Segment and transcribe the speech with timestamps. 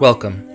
[0.00, 0.48] Welcome.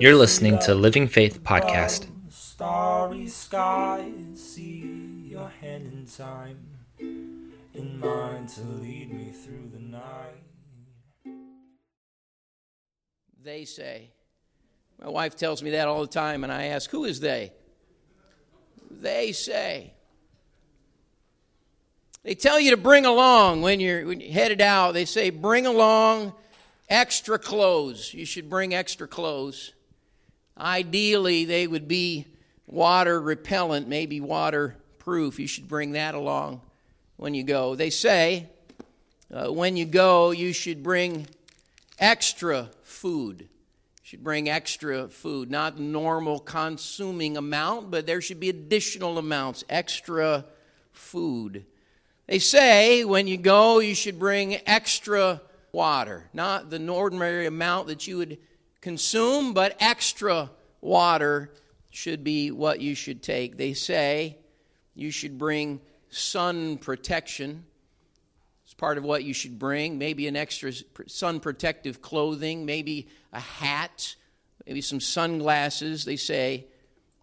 [0.00, 2.06] You're listening to Living Faith Podcast.
[2.30, 6.58] Starry skies, see your hand in time,
[6.98, 10.44] in mine to lead me through the night.
[13.42, 14.12] They say.
[14.98, 17.52] My wife tells me that all the time, and I ask, Who is they?
[18.90, 19.92] They say.
[22.22, 24.92] They tell you to bring along when you're, when you're headed out.
[24.92, 26.34] They say, Bring along
[26.88, 28.12] extra clothes.
[28.12, 29.72] You should bring extra clothes.
[30.58, 32.26] Ideally, they would be
[32.66, 35.38] water repellent, maybe waterproof.
[35.38, 36.60] You should bring that along
[37.16, 37.74] when you go.
[37.74, 38.48] They say
[39.32, 41.26] uh, when you go, you should bring
[41.98, 43.42] extra food.
[43.42, 43.46] You
[44.02, 50.44] should bring extra food, not normal consuming amount, but there should be additional amounts, extra
[50.92, 51.64] food.
[52.28, 55.40] They say when you go, you should bring extra
[55.72, 58.36] water, not the ordinary amount that you would
[58.82, 60.50] consume, but extra
[60.82, 61.50] water
[61.90, 63.56] should be what you should take.
[63.56, 64.36] They say
[64.94, 67.64] you should bring sun protection.
[68.66, 69.96] It's part of what you should bring.
[69.96, 70.70] Maybe an extra
[71.06, 74.16] sun protective clothing, maybe a hat,
[74.66, 76.04] maybe some sunglasses.
[76.04, 76.66] They say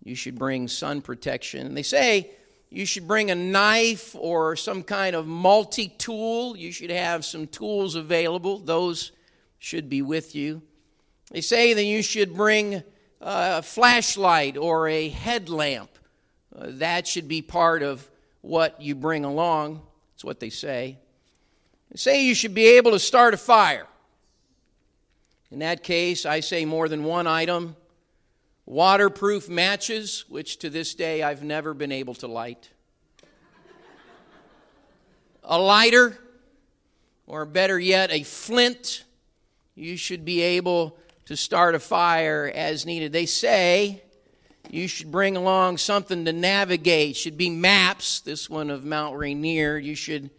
[0.03, 1.67] you should bring sun protection.
[1.67, 2.31] And they say
[2.69, 6.58] you should bring a knife or some kind of multi tool.
[6.58, 8.59] You should have some tools available.
[8.59, 9.11] Those
[9.59, 10.61] should be with you.
[11.31, 12.83] They say that you should bring
[13.22, 15.89] a flashlight or a headlamp.
[16.55, 18.09] Uh, that should be part of
[18.41, 19.81] what you bring along.
[20.13, 20.97] That's what they say.
[21.91, 23.88] They say you should be able to start a fire.
[25.52, 27.75] In that case, I say more than one item
[28.66, 32.69] waterproof matches, which to this day I've never been able to light,
[35.44, 36.17] a lighter,
[37.27, 39.03] or better yet, a flint.
[39.75, 43.11] You should be able to start a fire as needed.
[43.11, 44.03] They say
[44.69, 49.78] you should bring along something to navigate, should be maps, this one of Mount Rainier.
[49.78, 50.29] You should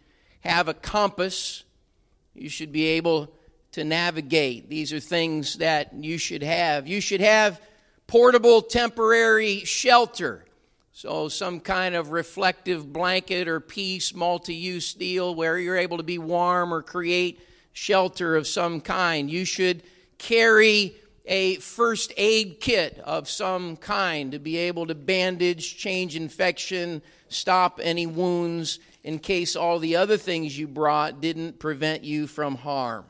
[0.41, 1.63] have a compass.
[2.33, 3.33] You should be able
[3.71, 4.69] to navigate.
[4.69, 6.87] These are things that you should have.
[6.87, 7.61] You should have
[8.07, 10.45] portable temporary shelter.
[10.93, 16.03] So, some kind of reflective blanket or piece, multi use deal where you're able to
[16.03, 17.39] be warm or create
[17.73, 19.29] shelter of some kind.
[19.29, 19.83] You should
[20.17, 20.95] carry
[21.27, 27.79] a first aid kit of some kind to be able to bandage, change infection, stop
[27.83, 33.05] any wounds in case all the other things you brought didn't prevent you from harm.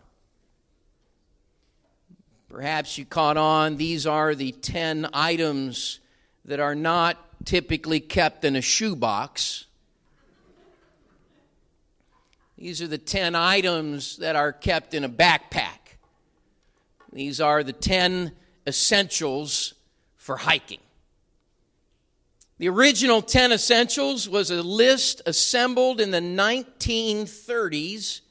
[2.50, 6.00] Perhaps you caught on, these are the 10 items
[6.46, 9.66] that are not typically kept in a shoebox.
[12.57, 15.97] These are the 10 items that are kept in a backpack.
[17.12, 18.31] These are the 10
[18.66, 19.74] essentials
[20.16, 20.80] for hiking.
[22.59, 28.22] The original 10 essentials was a list assembled in the 1930s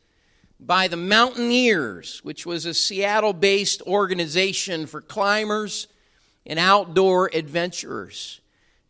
[0.59, 5.87] by the Mountaineers, which was a Seattle based organization for climbers
[6.47, 8.41] and outdoor adventurers.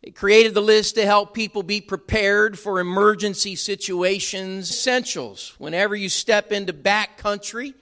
[0.01, 4.69] It created the list to help people be prepared for emergency situations.
[4.69, 5.53] Essentials.
[5.57, 7.73] Whenever you step into backcountry,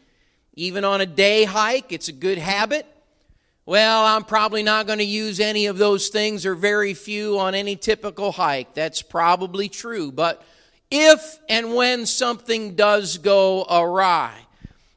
[0.55, 2.87] even on a day hike, it's a good habit.
[3.67, 7.53] Well, I'm probably not going to use any of those things or very few on
[7.53, 8.73] any typical hike.
[8.73, 10.11] That's probably true.
[10.11, 10.43] But
[10.95, 14.33] if and when something does go awry,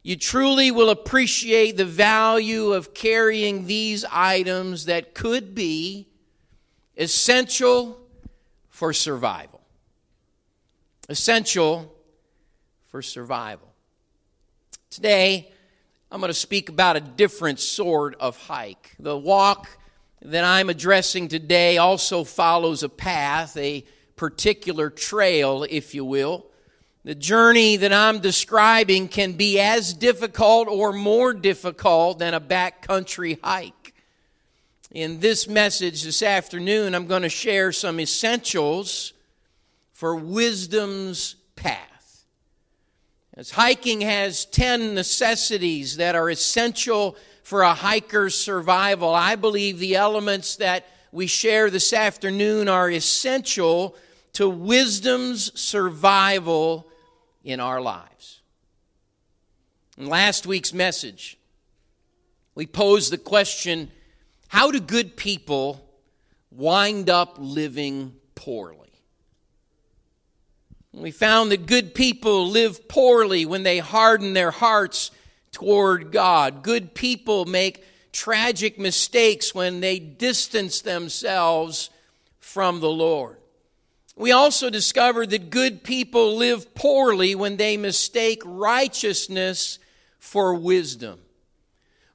[0.02, 6.08] you truly will appreciate the value of carrying these items that could be
[6.96, 7.98] essential
[8.68, 9.60] for survival.
[11.08, 11.92] Essential
[12.86, 13.74] for survival.
[14.90, 15.50] Today,
[16.10, 18.94] I'm going to speak about a different sort of hike.
[18.98, 19.68] The walk
[20.22, 23.84] that I'm addressing today also follows a path, a
[24.18, 26.44] particular trail, if you will.
[27.04, 33.38] The journey that I'm describing can be as difficult or more difficult than a backcountry
[33.42, 33.94] hike.
[34.90, 39.14] In this message this afternoon, I'm going to share some essentials
[39.92, 42.24] for wisdom's path.
[43.34, 49.96] As hiking has 10 necessities that are essential for a hiker's survival, I believe the
[49.96, 53.96] elements that we share this afternoon are essential
[54.34, 56.86] to wisdom's survival
[57.44, 58.40] in our lives.
[59.96, 61.38] In last week's message,
[62.54, 63.90] we posed the question
[64.48, 65.84] how do good people
[66.50, 68.88] wind up living poorly?
[70.92, 75.10] We found that good people live poorly when they harden their hearts
[75.52, 76.62] toward God.
[76.62, 81.90] Good people make tragic mistakes when they distance themselves
[82.40, 83.36] from the Lord.
[84.18, 89.78] We also discovered that good people live poorly when they mistake righteousness
[90.18, 91.20] for wisdom.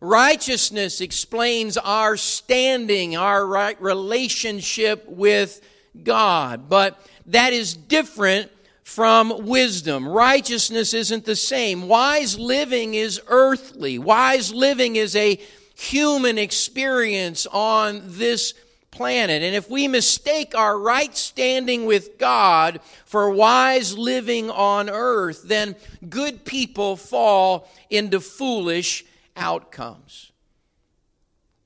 [0.01, 5.61] Righteousness explains our standing, our right relationship with
[6.03, 8.51] God, but that is different
[8.83, 10.05] from wisdom.
[10.05, 11.87] Righteousness isn't the same.
[11.87, 13.97] Wise living is earthly.
[13.97, 15.39] Wise living is a
[15.73, 18.53] human experience on this
[18.93, 19.41] planet.
[19.41, 25.75] And if we mistake our right standing with God for wise living on earth, then
[26.07, 29.03] good people fall into foolish
[29.35, 30.31] outcomes.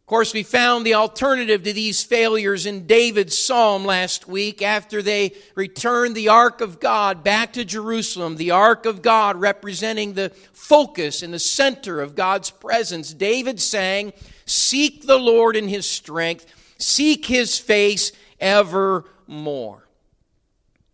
[0.08, 5.02] Of course, we found the alternative to these failures in David's psalm last week after
[5.02, 10.30] they returned the ark of God back to Jerusalem, the ark of God representing the
[10.54, 13.14] focus and the center of God's presence.
[13.14, 14.14] David sang,
[14.46, 16.46] Seek the Lord in his strength,
[16.78, 19.88] seek his face evermore.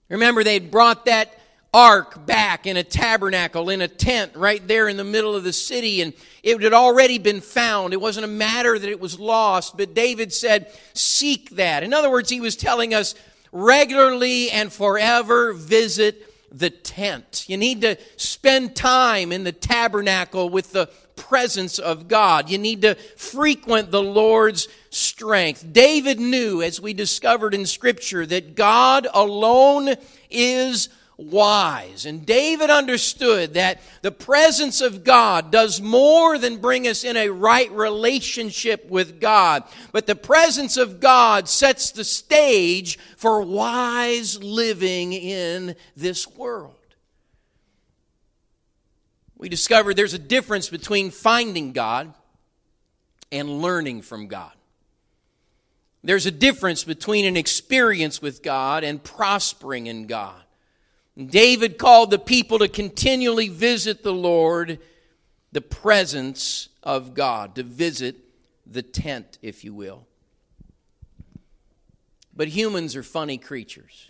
[0.09, 1.33] Remember, they brought that
[1.74, 5.53] ark back in a tabernacle, in a tent right there in the middle of the
[5.53, 6.13] city, and
[6.44, 7.94] it had already been found.
[7.94, 11.83] It wasn't a matter that it was lost, but David said, Seek that.
[11.83, 13.15] In other words, he was telling us
[13.51, 17.45] regularly and forever visit the tent.
[17.47, 22.50] You need to spend time in the tabernacle with the presence of God.
[22.50, 25.71] You need to frequent the Lord's strength.
[25.71, 29.95] David knew, as we discovered in Scripture, that God alone
[30.30, 32.06] is wise.
[32.06, 37.30] And David understood that the presence of God does more than bring us in a
[37.30, 45.13] right relationship with God, but the presence of God sets the stage for wise living
[45.13, 46.74] in this world.
[49.44, 52.13] We discovered there's a difference between finding God
[53.30, 54.54] and learning from God.
[56.01, 60.42] There's a difference between an experience with God and prospering in God.
[61.18, 64.80] David called the people to continually visit the Lord,
[65.51, 68.16] the presence of God, to visit
[68.66, 70.07] the tent, if you will.
[72.34, 74.10] But humans are funny creatures.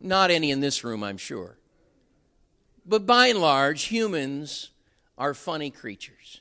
[0.00, 1.56] Not any in this room, I'm sure.
[2.84, 4.70] But by and large, humans
[5.16, 6.40] are funny creatures.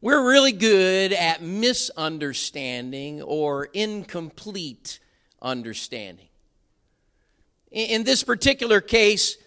[0.00, 4.98] We're really good at misunderstanding or incomplete
[5.40, 6.28] understanding.
[7.70, 9.38] In this particular case,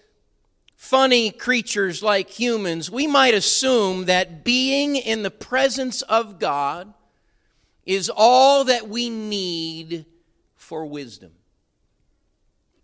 [0.76, 6.94] funny creatures like humans, we might assume that being in the presence of God
[7.86, 10.06] is all that we need
[10.56, 11.32] for wisdom.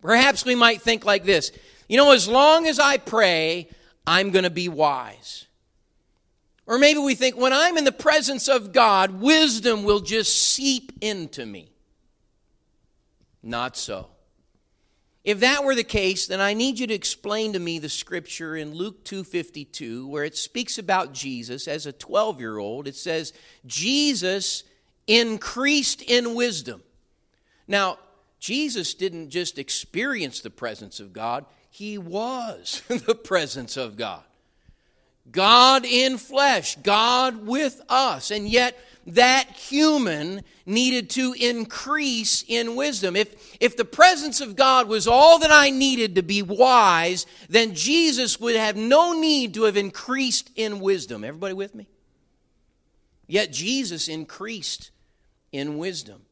[0.01, 1.51] Perhaps we might think like this
[1.91, 3.67] you know, as long as I pray,
[4.07, 5.45] I'm going to be wise.
[6.65, 10.93] Or maybe we think when I'm in the presence of God, wisdom will just seep
[11.01, 11.69] into me.
[13.43, 14.07] Not so.
[15.25, 18.55] If that were the case, then I need you to explain to me the scripture
[18.55, 22.87] in Luke 2:52 where it speaks about Jesus as a 12-year-old.
[22.87, 23.33] It says
[23.65, 24.63] Jesus
[25.07, 26.83] increased in wisdom.
[27.67, 27.99] Now,
[28.39, 34.21] Jesus didn't just experience the presence of God, he was the presence of God.
[35.31, 38.29] God in flesh, God with us.
[38.29, 43.15] And yet that human needed to increase in wisdom.
[43.15, 47.73] If, if the presence of God was all that I needed to be wise, then
[47.73, 51.23] Jesus would have no need to have increased in wisdom.
[51.23, 51.87] Everybody with me?
[53.27, 54.91] Yet Jesus increased
[55.51, 56.23] in wisdom.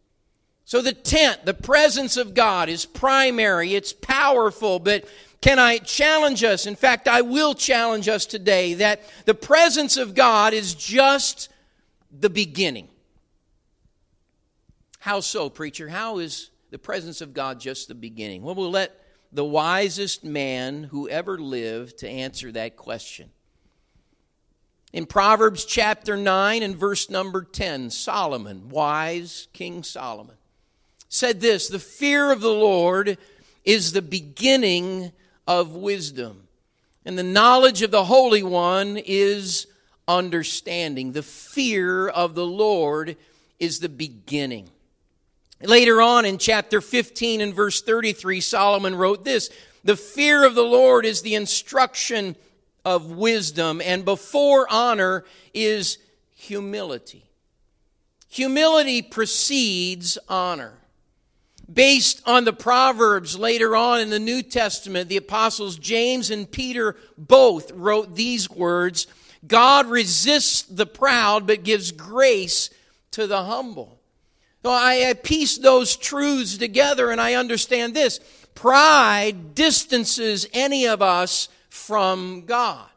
[0.70, 5.04] So the tent, the presence of God is primary, it's powerful, but
[5.42, 6.68] can I challenge us?
[6.68, 11.50] In fact, I will challenge us today that the presence of God is just
[12.12, 12.90] the beginning.
[15.00, 15.88] How so, preacher?
[15.88, 18.42] How is the presence of God just the beginning?
[18.42, 19.00] Well, we'll let
[19.32, 23.30] the wisest man who ever lived to answer that question.
[24.92, 30.36] In Proverbs chapter 9 and verse number 10, Solomon, wise King Solomon,
[31.08, 33.18] said this The fear of the Lord
[33.64, 35.12] is the beginning
[35.50, 36.48] of wisdom,
[37.04, 39.66] and the knowledge of the Holy One is
[40.08, 41.12] understanding.
[41.12, 43.18] The fear of the Lord
[43.60, 44.70] is the beginning.
[45.60, 49.50] Later on in chapter 15 and verse 33, Solomon wrote this
[49.84, 52.36] The fear of the Lord is the instruction
[52.86, 55.26] of wisdom, and before honor
[55.56, 55.98] is
[56.36, 57.26] humility.
[58.30, 60.74] Humility precedes honor.
[61.72, 66.96] Based on the Proverbs later on in the New Testament, the apostles James and Peter
[67.18, 69.08] both wrote these words
[69.48, 72.70] God resists the proud, but gives grace
[73.12, 74.00] to the humble.
[74.64, 78.20] So I piece those truths together and I understand this.
[78.54, 82.90] Pride distances any of us from God.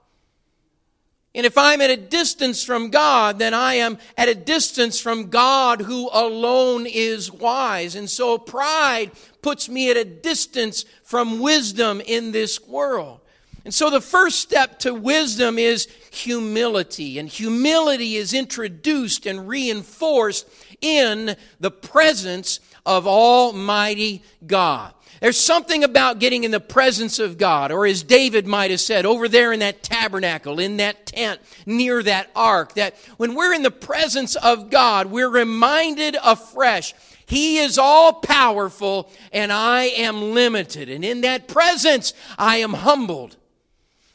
[1.35, 5.31] And if I'm at a distance from God, then I am at a distance from
[5.31, 7.95] God who alone is wise.
[7.95, 13.21] And so pride puts me at a distance from wisdom in this world.
[13.65, 17.19] And so the first step to wisdom is humility.
[17.19, 20.49] And humility is introduced and reinforced
[20.81, 24.93] in the presence of Almighty God.
[25.23, 29.07] There's something about getting in the presence of God, or as David might have said,
[29.07, 33.63] over there in that tabernacle, in that tent, near that ark, that when we're in
[33.63, 36.93] the presence of God, we're reminded afresh
[37.25, 40.89] he is all powerful and I am limited.
[40.89, 43.37] And in that presence, I am humbled.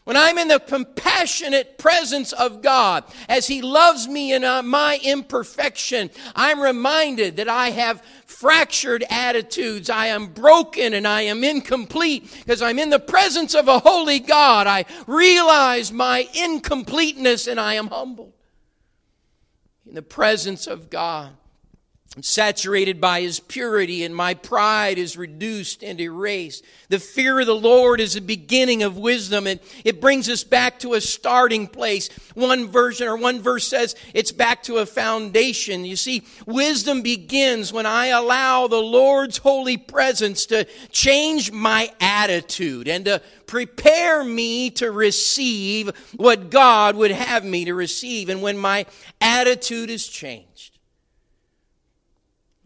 [0.08, 5.02] When I'm in the compassionate presence of God, as He loves me in uh, my
[5.04, 9.90] imperfection, I'm reminded that I have fractured attitudes.
[9.90, 14.20] I am broken and I am incomplete because I'm in the presence of a holy
[14.20, 14.66] God.
[14.66, 18.32] I realize my incompleteness and I am humbled.
[19.86, 21.32] In the presence of God,
[22.22, 26.64] saturated by his purity, and my pride is reduced and erased.
[26.90, 30.80] The fear of the Lord is the beginning of wisdom, and it brings us back
[30.80, 32.10] to a starting place.
[32.34, 35.86] One version or one verse says it's back to a foundation.
[35.86, 42.88] You see, wisdom begins when I allow the Lord's holy presence to change my attitude
[42.88, 48.30] and to prepare me to receive what God would have me to receive.
[48.30, 48.86] And when my
[49.22, 50.77] attitude is changed,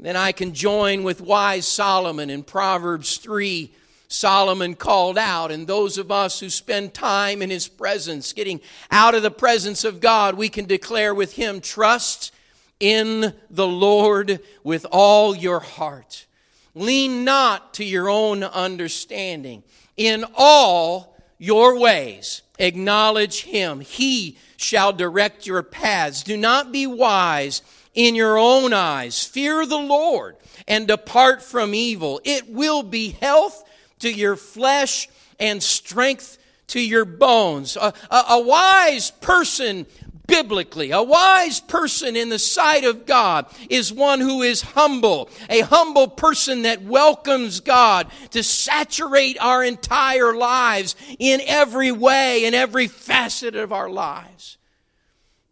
[0.01, 3.71] then I can join with wise Solomon in Proverbs 3.
[4.07, 9.15] Solomon called out, and those of us who spend time in his presence, getting out
[9.15, 12.33] of the presence of God, we can declare with him, trust
[12.81, 16.25] in the Lord with all your heart.
[16.73, 19.63] Lean not to your own understanding.
[19.95, 23.79] In all your ways, acknowledge him.
[23.79, 26.23] He shall direct your paths.
[26.23, 27.61] Do not be wise
[27.93, 29.23] in your own eyes.
[29.23, 32.21] Fear the Lord and depart from evil.
[32.23, 33.63] It will be health
[33.99, 37.75] to your flesh and strength to your bones.
[37.75, 39.85] A, a, a, wise person
[40.25, 45.61] biblically, a wise person in the sight of God is one who is humble, a
[45.61, 52.87] humble person that welcomes God to saturate our entire lives in every way, in every
[52.87, 54.57] facet of our lives.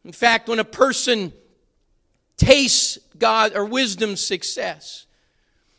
[0.05, 1.34] In fact, when a person
[2.39, 5.05] tastes God or wisdom's success.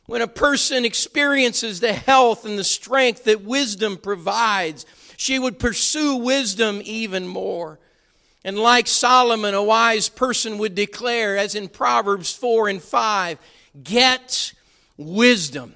[0.07, 4.87] When a person experiences the health and the strength that wisdom provides,
[5.17, 7.79] she would pursue wisdom even more.
[8.45, 13.38] And like Solomon, a wise person would declare, as in Proverbs 4 and 5,
[13.83, 14.52] get
[14.97, 15.75] wisdom.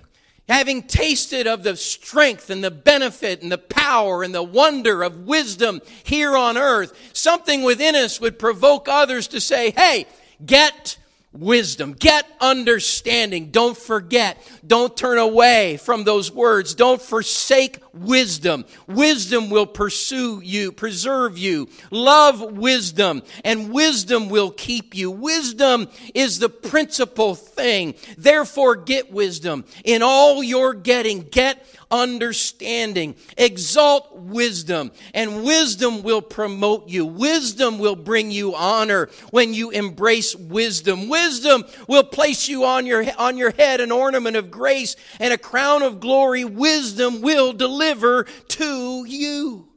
[0.48, 5.26] Having tasted of the strength and the benefit and the power and the wonder of
[5.26, 10.06] wisdom here on earth, something within us would provoke others to say, hey,
[10.44, 10.96] Get
[11.34, 11.94] wisdom.
[11.94, 13.50] Get understanding.
[13.50, 14.38] Don't forget.
[14.66, 16.74] Don't turn away from those words.
[16.74, 18.64] Don't forsake wisdom.
[18.86, 21.68] Wisdom will pursue you, preserve you.
[21.90, 25.10] Love wisdom, and wisdom will keep you.
[25.10, 27.94] Wisdom is the principal thing.
[28.16, 29.64] Therefore, get wisdom.
[29.84, 33.14] In all your getting, get understanding.
[33.38, 37.06] Exalt wisdom, and wisdom will promote you.
[37.06, 41.08] Wisdom will bring you honor when you embrace wisdom.
[41.08, 45.38] Wisdom will place you on your, on your head an ornament of grace and a
[45.38, 46.44] crown of glory.
[46.44, 49.68] Wisdom will deliver to you.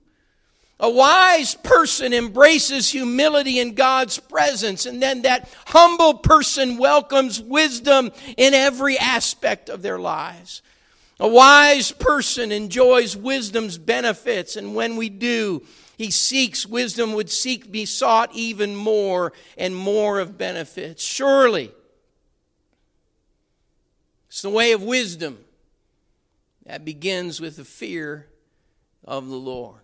[0.79, 8.11] A wise person embraces humility in God's presence, and then that humble person welcomes wisdom
[8.37, 10.61] in every aspect of their lives.
[11.19, 15.63] A wise person enjoys wisdom's benefits, and when we do,
[15.97, 21.03] he seeks wisdom would seek be sought even more and more of benefits.
[21.03, 21.71] Surely,
[24.27, 25.39] it's the way of wisdom
[26.67, 28.27] that begins with the fear
[29.03, 29.81] of the Lord.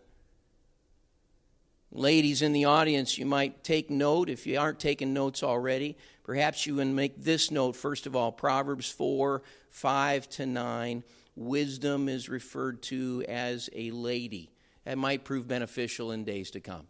[1.91, 5.95] Ladies in the audience, you might take note if you aren't taking notes already.
[6.23, 11.03] Perhaps you would make this note first of all Proverbs 4 5 to 9
[11.35, 14.51] wisdom is referred to as a lady.
[14.85, 16.87] That might prove beneficial in days to come.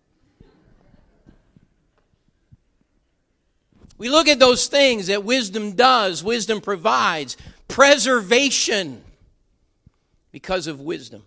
[3.97, 9.03] We look at those things that wisdom does, wisdom provides preservation
[10.31, 11.23] because of wisdom,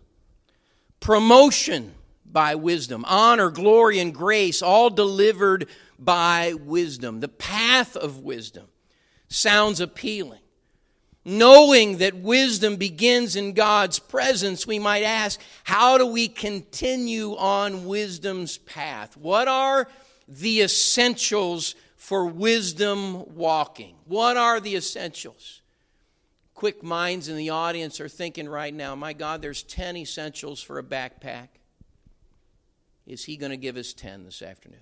[1.00, 1.94] promotion
[2.30, 5.68] by wisdom, honor, glory, and grace, all delivered
[5.98, 7.20] by wisdom.
[7.20, 8.66] The path of wisdom
[9.28, 10.40] sounds appealing.
[11.28, 17.84] Knowing that wisdom begins in God's presence, we might ask, how do we continue on
[17.84, 19.16] wisdom's path?
[19.16, 19.88] What are
[20.28, 23.96] the essentials for wisdom walking?
[24.04, 25.62] What are the essentials?
[26.54, 30.78] Quick minds in the audience are thinking right now, my God, there's 10 essentials for
[30.78, 31.48] a backpack.
[33.04, 34.78] Is he going to give us 10 this afternoon?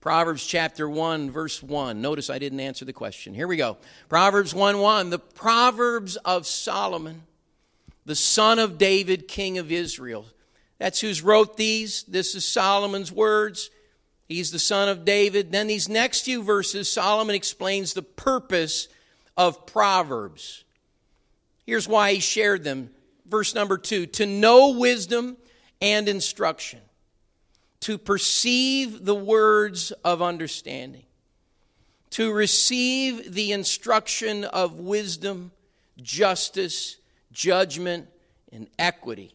[0.00, 2.00] Proverbs chapter 1, verse 1.
[2.00, 3.34] Notice I didn't answer the question.
[3.34, 3.78] Here we go.
[4.08, 5.10] Proverbs 1 1.
[5.10, 7.22] The Proverbs of Solomon,
[8.06, 10.24] the son of David, king of Israel.
[10.78, 12.04] That's who's wrote these.
[12.04, 13.70] This is Solomon's words.
[14.28, 15.50] He's the son of David.
[15.50, 18.88] Then these next few verses, Solomon explains the purpose
[19.36, 20.62] of Proverbs.
[21.66, 22.90] Here's why he shared them.
[23.26, 25.36] Verse number two to know wisdom
[25.82, 26.80] and instruction
[27.80, 31.04] to perceive the words of understanding,
[32.10, 35.52] to receive the instruction of wisdom,
[36.00, 36.96] justice,
[37.32, 38.08] judgment,
[38.52, 39.34] and equity,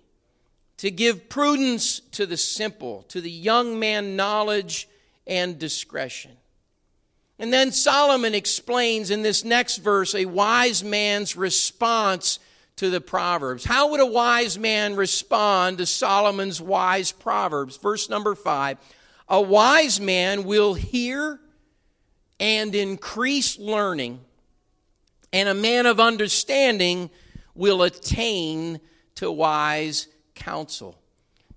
[0.78, 4.90] to give prudence to the simple, to the young man knowledge
[5.26, 6.32] and discretion.
[7.40, 12.40] And then Solomon explains in this next verse a wise man's response
[12.78, 13.66] to the Proverbs.
[13.66, 17.78] How would a wise man respond to Solomon's wise Proverbs?
[17.78, 18.78] Verse number five
[19.28, 21.40] A wise man will hear
[22.40, 24.20] and increase learning,
[25.32, 27.10] and a man of understanding
[27.56, 28.80] will attain
[29.16, 30.98] to wise counsel.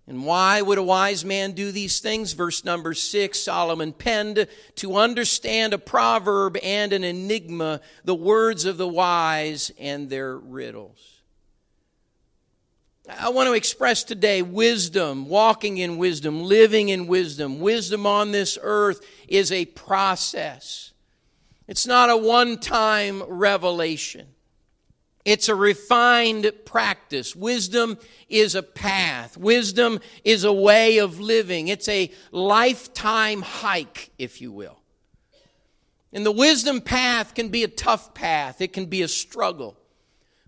[0.09, 2.33] And why would a wise man do these things?
[2.33, 4.47] Verse number six Solomon penned
[4.77, 11.17] to understand a proverb and an enigma, the words of the wise and their riddles.
[13.09, 17.61] I want to express today wisdom, walking in wisdom, living in wisdom.
[17.61, 20.93] Wisdom on this earth is a process.
[21.69, 24.27] It's not a one time revelation.
[25.27, 27.35] It's a refined practice.
[27.35, 29.37] Wisdom is a path.
[29.37, 31.67] Wisdom is a way of living.
[31.67, 34.79] It's a lifetime hike, if you will.
[36.13, 39.77] And the wisdom path can be a tough path, it can be a struggle.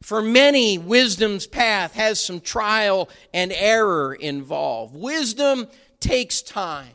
[0.01, 4.95] For many, wisdom's path has some trial and error involved.
[4.95, 5.67] Wisdom
[5.99, 6.93] takes time.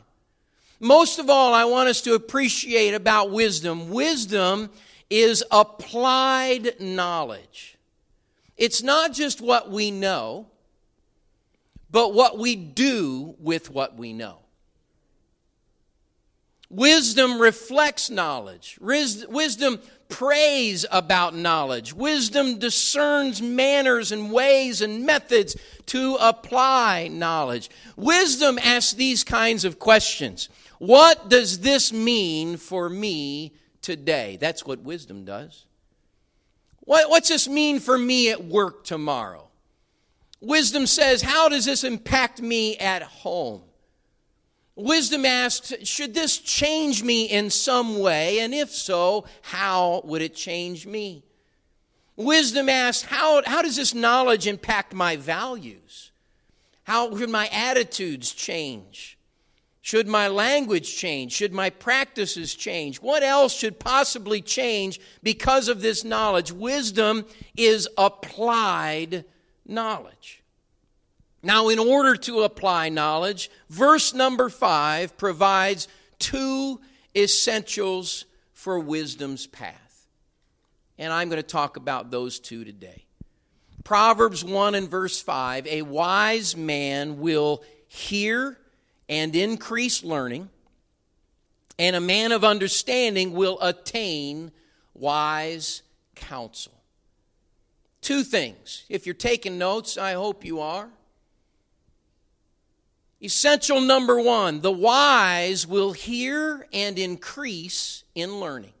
[0.80, 4.70] Most of all, I want us to appreciate about wisdom wisdom
[5.10, 7.73] is applied knowledge.
[8.56, 10.46] It's not just what we know,
[11.90, 14.38] but what we do with what we know.
[16.70, 18.78] Wisdom reflects knowledge.
[18.80, 21.92] Wisdom prays about knowledge.
[21.92, 27.70] Wisdom discerns manners and ways and methods to apply knowledge.
[27.96, 34.36] Wisdom asks these kinds of questions What does this mean for me today?
[34.40, 35.66] That's what wisdom does.
[36.84, 39.48] What, what's this mean for me at work tomorrow?
[40.40, 43.62] Wisdom says, How does this impact me at home?
[44.76, 48.40] Wisdom asks, Should this change me in some way?
[48.40, 51.24] And if so, how would it change me?
[52.16, 56.12] Wisdom asks, How, how does this knowledge impact my values?
[56.84, 59.13] How should my attitudes change?
[59.84, 61.32] Should my language change?
[61.32, 63.02] Should my practices change?
[63.02, 66.50] What else should possibly change because of this knowledge?
[66.50, 69.26] Wisdom is applied
[69.66, 70.42] knowledge.
[71.42, 75.86] Now, in order to apply knowledge, verse number five provides
[76.18, 76.80] two
[77.14, 80.06] essentials for wisdom's path.
[80.96, 83.04] And I'm going to talk about those two today.
[83.84, 88.58] Proverbs 1 and verse 5 A wise man will hear
[89.08, 90.48] and increase learning,
[91.78, 94.52] and a man of understanding will attain
[94.94, 95.82] wise
[96.14, 96.72] counsel.
[98.00, 98.84] Two things.
[98.88, 100.88] If you're taking notes, I hope you are.
[103.22, 108.74] Essential number one the wise will hear and increase in learning.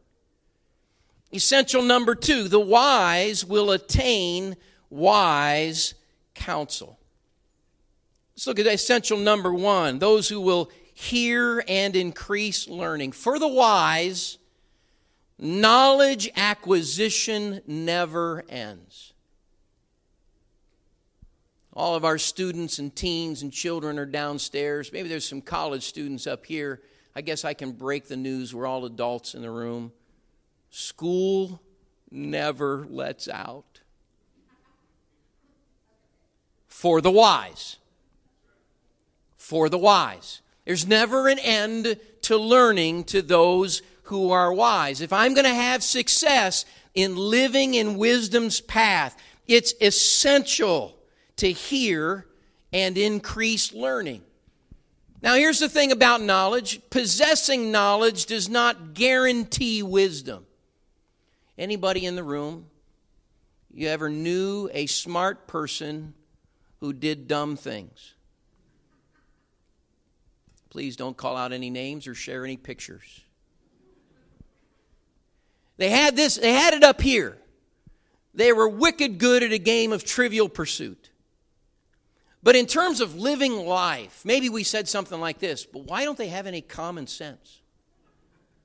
[1.32, 4.56] Essential number two the wise will attain
[4.90, 5.94] wise
[6.34, 6.98] counsel.
[8.34, 13.12] Let's look at essential number one those who will hear and increase learning.
[13.12, 14.38] For the wise,
[15.38, 19.12] knowledge acquisition never ends.
[21.72, 24.92] All of our students and teens and children are downstairs.
[24.92, 26.80] Maybe there's some college students up here.
[27.16, 28.54] I guess I can break the news.
[28.54, 29.92] We're all adults in the room.
[30.70, 31.60] School
[32.10, 33.80] never lets out.
[36.68, 37.78] For the wise.
[39.44, 40.40] For the wise.
[40.64, 45.02] There's never an end to learning to those who are wise.
[45.02, 49.14] If I'm going to have success in living in wisdom's path,
[49.46, 50.96] it's essential
[51.36, 52.26] to hear
[52.72, 54.22] and increase learning.
[55.20, 60.46] Now, here's the thing about knowledge possessing knowledge does not guarantee wisdom.
[61.58, 62.64] Anybody in the room,
[63.70, 66.14] you ever knew a smart person
[66.80, 68.13] who did dumb things?
[70.74, 73.20] Please don't call out any names or share any pictures.
[75.76, 77.38] They had this, they had it up here.
[78.34, 81.10] They were wicked good at a game of trivial pursuit.
[82.42, 86.18] But in terms of living life, maybe we said something like this, but why don't
[86.18, 87.60] they have any common sense?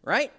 [0.01, 0.33] Right?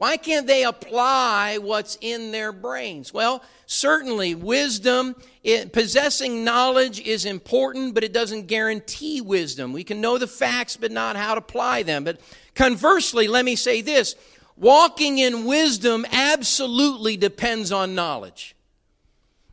[0.00, 3.12] Why can't they apply what's in their brains?
[3.12, 9.74] Well, certainly wisdom, it, possessing knowledge is important, but it doesn't guarantee wisdom.
[9.74, 12.04] We can know the facts, but not how to apply them.
[12.04, 12.18] But
[12.54, 14.14] conversely, let me say this
[14.56, 18.56] walking in wisdom absolutely depends on knowledge.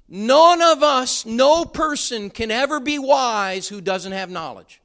[0.08, 4.80] None of us, no person can ever be wise who doesn't have knowledge.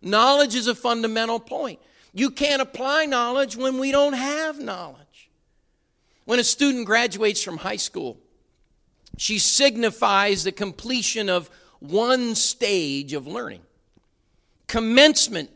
[0.00, 1.80] Knowledge is a fundamental point.
[2.12, 5.30] You can't apply knowledge when we don't have knowledge.
[6.24, 8.18] When a student graduates from high school,
[9.16, 13.62] she signifies the completion of one stage of learning.
[14.66, 15.50] Commencement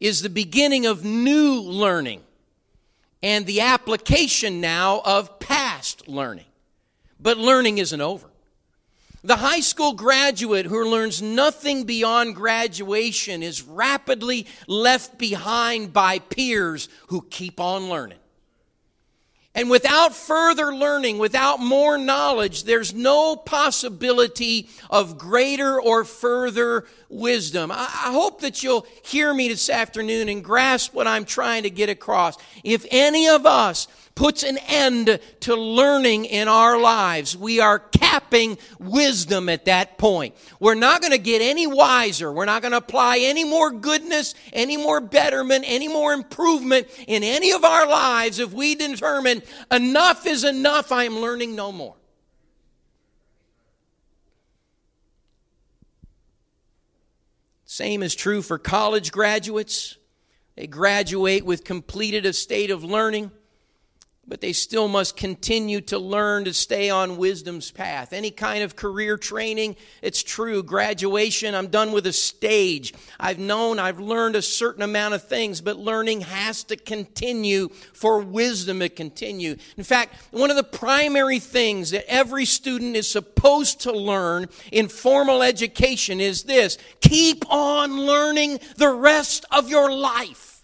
[0.00, 2.22] is the beginning of new learning
[3.22, 6.44] and the application now of past learning.
[7.18, 8.27] But learning isn't over.
[9.28, 16.88] The high school graduate who learns nothing beyond graduation is rapidly left behind by peers
[17.08, 18.16] who keep on learning.
[19.54, 27.70] And without further learning, without more knowledge, there's no possibility of greater or further wisdom.
[27.70, 31.90] I, hope that you'll hear me this afternoon and grasp what I'm trying to get
[31.90, 32.38] across.
[32.64, 33.88] If any of us
[34.18, 37.36] puts an end to learning in our lives.
[37.36, 40.34] We are capping wisdom at that point.
[40.58, 42.32] We're not going to get any wiser.
[42.32, 47.22] We're not going to apply any more goodness, any more betterment, any more improvement in
[47.22, 50.90] any of our lives if we determine enough is enough.
[50.90, 51.94] I am learning no more.
[57.66, 59.96] Same is true for college graduates.
[60.56, 63.30] They graduate with completed a state of learning
[64.28, 68.12] but they still must continue to learn to stay on wisdom's path.
[68.12, 70.62] Any kind of career training, it's true.
[70.62, 72.92] Graduation, I'm done with a stage.
[73.18, 78.20] I've known, I've learned a certain amount of things, but learning has to continue for
[78.20, 79.56] wisdom to continue.
[79.76, 84.88] In fact, one of the primary things that every student is supposed to learn in
[84.88, 90.57] formal education is this keep on learning the rest of your life.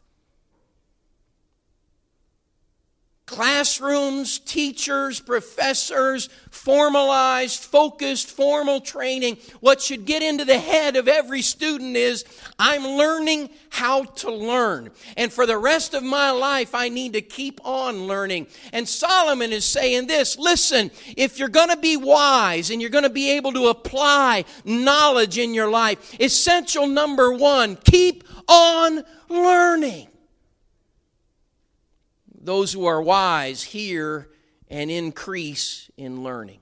[3.35, 9.37] Classrooms, teachers, professors, formalized, focused, formal training.
[9.59, 12.25] What should get into the head of every student is
[12.61, 14.91] I'm learning how to learn.
[15.17, 18.47] And for the rest of my life, I need to keep on learning.
[18.73, 23.03] And Solomon is saying this listen, if you're going to be wise and you're going
[23.03, 30.07] to be able to apply knowledge in your life, essential number one, keep on learning.
[32.45, 34.29] Those who are wise hear
[34.69, 36.61] and increase in learning.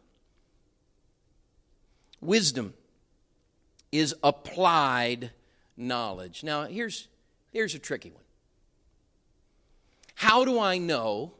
[2.20, 2.74] Wisdom
[3.90, 5.32] is applied
[5.76, 6.44] knowledge.
[6.44, 7.08] Now, here's,
[7.50, 8.22] here's a tricky one.
[10.14, 11.32] How do I know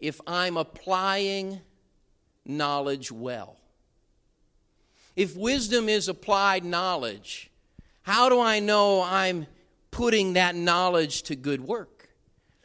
[0.00, 1.60] if I'm applying
[2.46, 3.58] knowledge well?
[5.14, 7.50] If wisdom is applied knowledge,
[8.00, 9.46] how do I know I'm
[9.90, 11.91] putting that knowledge to good work?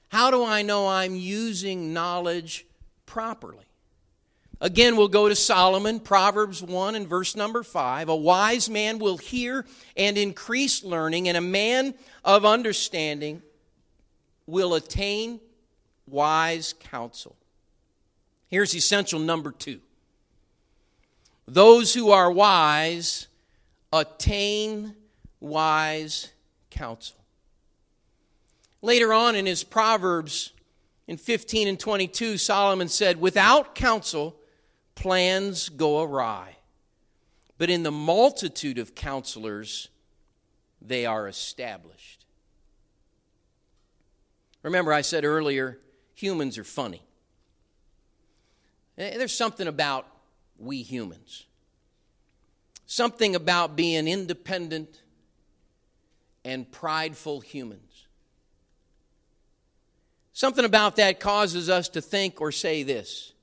[0.10, 2.66] How do I know I'm using knowledge
[3.06, 3.66] properly?
[4.60, 8.10] Again, we'll go to Solomon, Proverbs 1 and verse number 5.
[8.10, 9.66] A wise man will hear
[9.96, 11.94] and increase learning, and a man
[12.26, 13.44] of understanding
[14.48, 15.40] will attain
[16.08, 17.36] wise counsel.
[18.48, 19.82] Here's essential number two
[21.48, 23.28] those who are wise
[23.94, 24.96] attain
[25.40, 26.32] wise
[26.70, 27.18] counsel.
[28.88, 30.54] Later on in his Proverbs,
[31.10, 34.38] in 15 and 22, Solomon said, Without counsel,
[34.96, 36.56] plans go awry.
[37.58, 39.90] But in the multitude of counselors,
[40.82, 42.24] they are established.
[44.64, 45.80] Remember, I said earlier,
[46.14, 47.02] humans are funny.
[48.98, 50.08] Eh, there's something about
[50.58, 51.46] we humans,
[52.86, 55.02] something about being independent
[56.46, 57.87] and prideful humans.
[60.38, 63.34] Something about that causes us to think or say this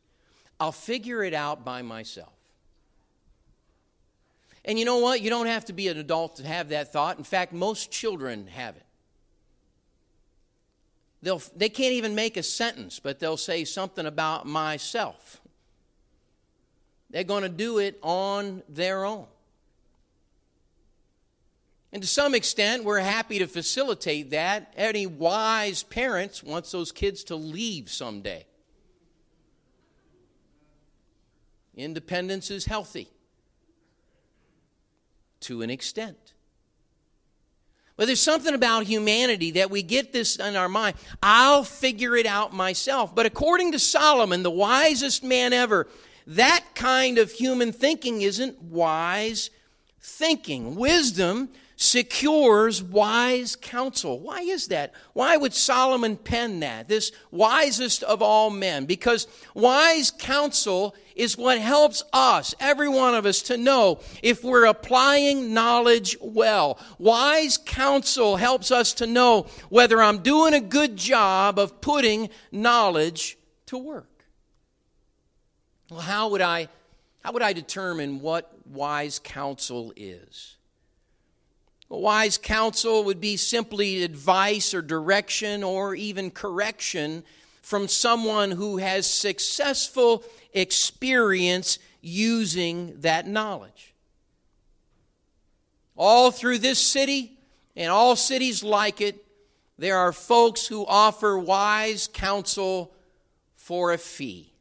[0.60, 2.32] I'll figure it out by myself.
[4.64, 5.20] And you know what?
[5.20, 7.18] You don't have to be an adult to have that thought.
[7.18, 8.86] In fact, most children have it.
[11.20, 15.40] They'll, they can't even make a sentence, but they'll say something about myself.
[17.10, 19.26] They're going to do it on their own.
[21.94, 24.74] And to some extent, we're happy to facilitate that.
[24.76, 28.46] Any wise parents wants those kids to leave someday.
[31.76, 33.06] Independence is healthy
[35.42, 36.32] to an extent.
[37.96, 40.96] But there's something about humanity that we get this in our mind.
[41.22, 43.14] I'll figure it out myself.
[43.14, 45.86] But according to Solomon, the wisest man ever,
[46.26, 49.50] that kind of human thinking isn't wise
[50.00, 50.74] thinking.
[50.74, 54.20] Wisdom secures wise counsel.
[54.20, 54.92] Why is that?
[55.12, 56.88] Why would Solomon pen that?
[56.88, 58.84] This wisest of all men.
[58.84, 64.66] Because wise counsel is what helps us, every one of us, to know if we're
[64.66, 66.78] applying knowledge well.
[66.98, 73.36] Wise counsel helps us to know whether I'm doing a good job of putting knowledge
[73.66, 74.24] to work.
[75.90, 76.68] Well, how would I,
[77.22, 80.56] how would I determine what wise counsel is?
[81.88, 87.22] Wise counsel would be simply advice or direction or even correction
[87.62, 93.94] from someone who has successful experience using that knowledge.
[95.96, 97.38] All through this city
[97.76, 99.24] and all cities like it,
[99.78, 102.92] there are folks who offer wise counsel
[103.56, 104.52] for a fee.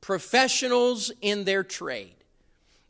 [0.00, 2.19] Professionals in their trade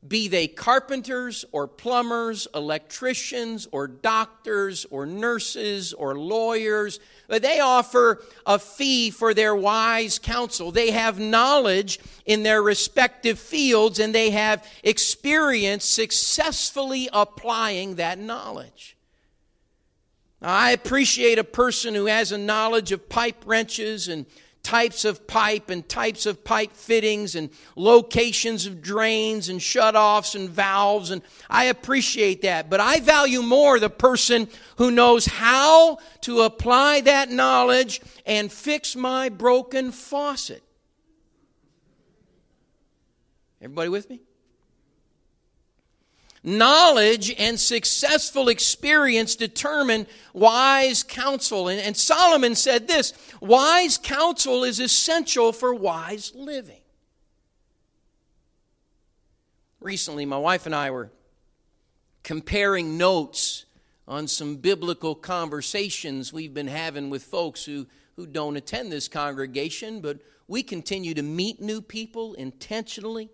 [0.06, 8.58] be they carpenters or plumbers, electricians or doctors or nurses or lawyers, they offer a
[8.58, 10.72] fee for their wise counsel.
[10.72, 18.96] They have knowledge in their respective fields and they have experience successfully applying that knowledge.
[20.40, 24.24] Now, I appreciate a person who has a knowledge of pipe wrenches and
[24.62, 30.48] types of pipe and types of pipe fittings and locations of drains and shutoffs and
[30.48, 32.70] valves and I appreciate that.
[32.70, 38.94] But I value more the person who knows how to apply that knowledge and fix
[38.94, 40.62] my broken faucet.
[43.60, 44.20] Everybody with me
[46.42, 51.68] Knowledge and successful experience determine wise counsel.
[51.68, 56.80] And, and, Solomon said this wise counsel is essential for wise living.
[59.80, 61.10] Recently, my wife and I were
[62.22, 63.66] comparing notes
[64.08, 70.00] on some biblical conversations we've been having with folks who, who don't attend this congregation,
[70.00, 73.30] but we continue to meet new people intentionally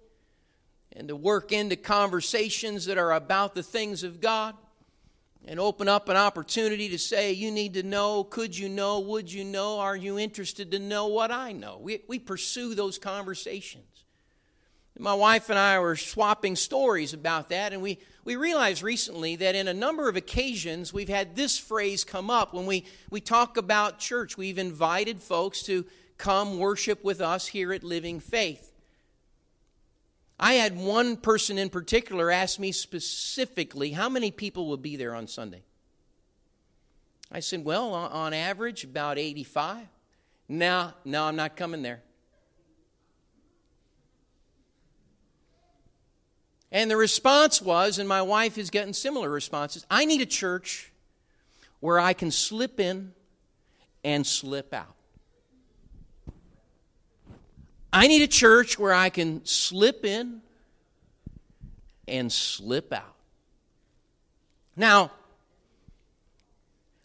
[0.97, 4.55] and to work into conversations that are about the things of God
[5.47, 9.31] and open up an opportunity to say, You need to know, could you know, would
[9.31, 11.79] you know, are you interested to know what I know?
[11.81, 13.85] We, we pursue those conversations.
[14.99, 19.55] My wife and I were swapping stories about that, and we, we realized recently that
[19.55, 23.59] in a number of occasions we've had this phrase come up when we, we talk
[23.59, 24.39] about church.
[24.39, 25.85] We've invited folks to
[26.17, 28.66] come worship with us here at Living Faith.
[30.39, 35.15] I had one person in particular ask me specifically, how many people will be there
[35.15, 35.63] on Sunday?
[37.31, 39.87] I said, well, on average, about 85.
[40.49, 42.03] No, no, I'm not coming there.
[46.71, 50.93] And the response was, and my wife is getting similar responses I need a church
[51.81, 53.13] where I can slip in
[54.05, 54.96] and slip out.
[57.97, 60.43] I need a church where I can slip in
[62.07, 63.15] and slip out.
[64.77, 65.13] Now,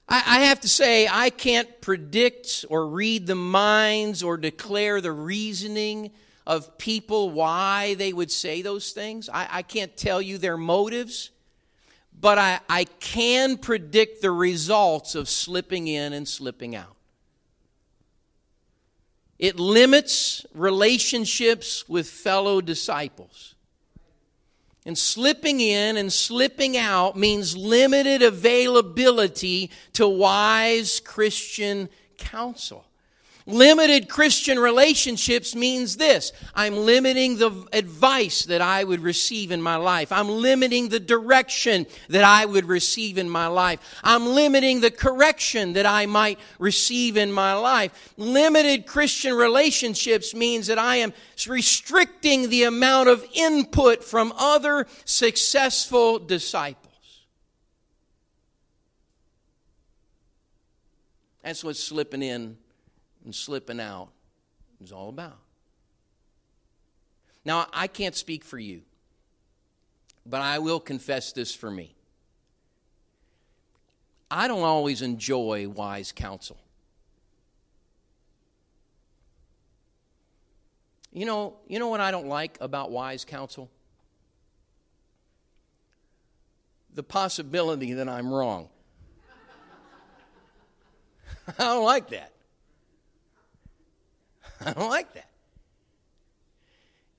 [0.10, 6.12] I, have to say, I can't predict or read the minds or declare the reasoning
[6.46, 9.30] of people why they would say those things.
[9.30, 11.30] I, I can't tell you their motives,
[12.20, 16.98] but I, I can predict the results of slipping in and slipping out.
[19.42, 23.56] It limits relationships with fellow disciples.
[24.86, 32.86] And slipping in and slipping out means limited availability to wise Christian counsel.
[33.52, 39.76] Limited Christian relationships means this I'm limiting the advice that I would receive in my
[39.76, 40.14] life.
[40.14, 44.00] I'm limiting the direction that I would receive in my life.
[44.06, 48.14] I'm limiting the correction that I might receive in my life.
[48.16, 51.14] Limited Christian relationships means that I am
[51.46, 56.88] restricting the amount of input from other successful disciples.
[61.44, 62.61] That's what's slipping in
[63.24, 64.10] and slipping out
[64.82, 65.38] is all about.
[67.44, 68.82] Now, I can't speak for you,
[70.26, 71.96] but I will confess this for me.
[74.30, 76.58] I don't always enjoy wise counsel.
[81.12, 83.70] You know, you know what I don't like about wise counsel?
[86.94, 88.70] The possibility that I'm wrong.
[91.60, 92.32] I don't like that.
[94.66, 95.28] I don't like that.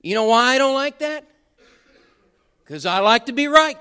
[0.01, 1.25] You know why I don't like that?
[2.63, 3.77] Because I like to be right.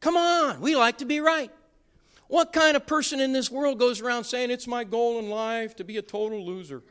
[0.00, 1.50] Come on, we like to be right.
[2.28, 5.76] What kind of person in this world goes around saying it's my goal in life
[5.76, 6.82] to be a total loser?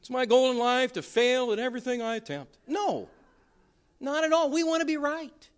[0.00, 2.58] It's my goal in life to fail at everything I attempt.
[2.66, 3.08] No,
[3.98, 4.50] not at all.
[4.50, 5.48] We want to be right.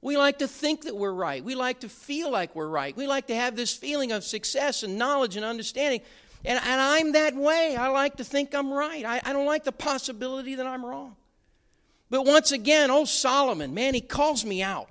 [0.00, 1.42] We like to think that we're right.
[1.42, 2.96] We like to feel like we're right.
[2.96, 6.02] We like to have this feeling of success and knowledge and understanding.
[6.44, 7.76] And, and I'm that way.
[7.76, 9.04] I like to think I'm right.
[9.04, 11.16] I, I don't like the possibility that I'm wrong.
[12.10, 14.88] But once again, old Solomon, man, he calls me out.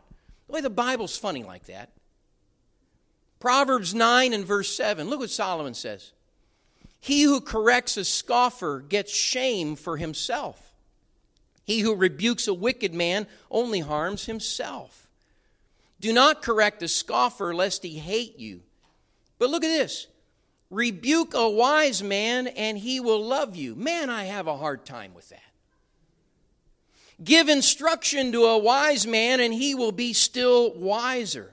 [0.48, 1.89] The way the Bible's funny like that.
[3.39, 5.10] Proverbs 9 and verse 7.
[5.10, 6.12] Look what Solomon says.
[7.00, 10.66] He who corrects a scoffer gets shame for himself
[11.67, 15.10] he who rebukes a wicked man only harms himself.
[15.99, 18.62] Do not correct a scoffer lest he hate you.
[19.38, 20.08] But look at this
[20.69, 23.75] rebuke a wise man and he will love you.
[23.75, 25.41] Man, I have a hard time with that.
[27.21, 31.51] Give instruction to a wise man and he will be still wiser.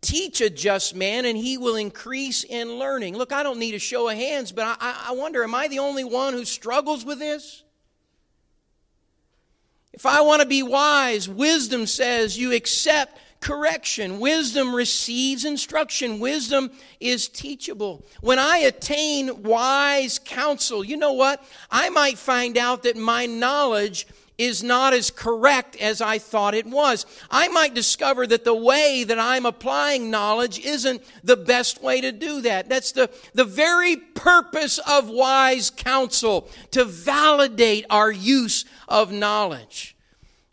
[0.00, 3.16] Teach a just man and he will increase in learning.
[3.16, 5.78] Look, I don't need a show of hands, but I, I wonder, am I the
[5.78, 7.62] only one who struggles with this?
[9.98, 14.20] If I want to be wise, wisdom says you accept correction.
[14.20, 16.20] Wisdom receives instruction.
[16.20, 18.06] Wisdom is teachable.
[18.20, 21.44] When I attain wise counsel, you know what?
[21.68, 24.06] I might find out that my knowledge
[24.38, 27.04] is not as correct as I thought it was.
[27.30, 32.12] I might discover that the way that I'm applying knowledge isn't the best way to
[32.12, 32.68] do that.
[32.68, 39.96] That's the, the very purpose of wise counsel, to validate our use of knowledge.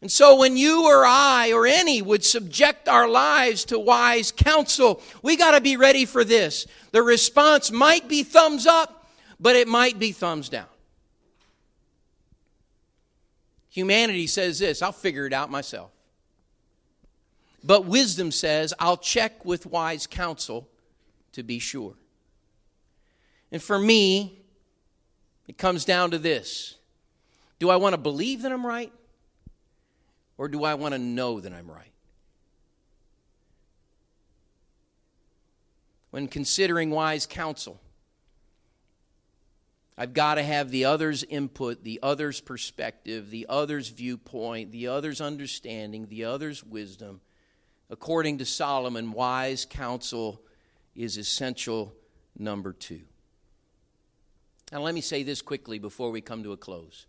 [0.01, 5.01] And so, when you or I or any would subject our lives to wise counsel,
[5.23, 6.67] we got to be ready for this.
[6.91, 9.07] The response might be thumbs up,
[9.39, 10.67] but it might be thumbs down.
[13.75, 15.91] Humanity says this I'll figure it out myself.
[17.61, 20.69] But wisdom says, I'll check with wise counsel
[21.33, 21.95] to be sure.
[23.51, 24.39] And for me,
[25.47, 26.75] it comes down to this
[27.59, 28.93] Do I want to believe that I'm right?
[30.37, 31.91] Or do I want to know that I'm right?
[36.11, 37.81] When considering wise counsel,
[39.97, 45.21] I've got to have the other's input, the other's perspective, the other's viewpoint, the other's
[45.21, 47.21] understanding, the other's wisdom.
[47.89, 50.41] According to Solomon, wise counsel
[50.95, 51.93] is essential
[52.37, 53.01] number two.
[54.71, 57.05] Now, let me say this quickly before we come to a close.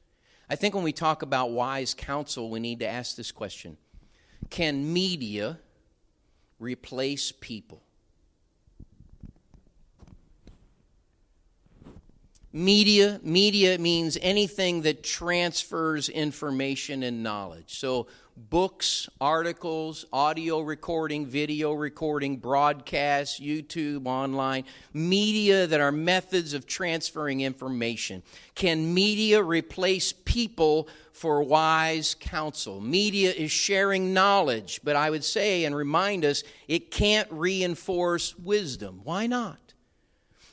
[0.48, 3.76] I think when we talk about wise counsel, we need to ask this question
[4.50, 5.58] Can media
[6.60, 7.82] replace people?
[12.56, 17.78] Media, media means anything that transfers information and knowledge.
[17.78, 24.64] So books, articles, audio recording, video recording, broadcasts, YouTube, online,
[24.94, 28.22] media that are methods of transferring information.
[28.54, 32.80] Can media replace people for wise counsel?
[32.80, 39.02] Media is sharing knowledge, but I would say and remind us it can't reinforce wisdom.
[39.04, 39.65] Why not?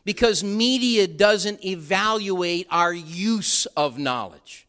[0.06, 4.68] Because media doesn't evaluate our use of knowledge.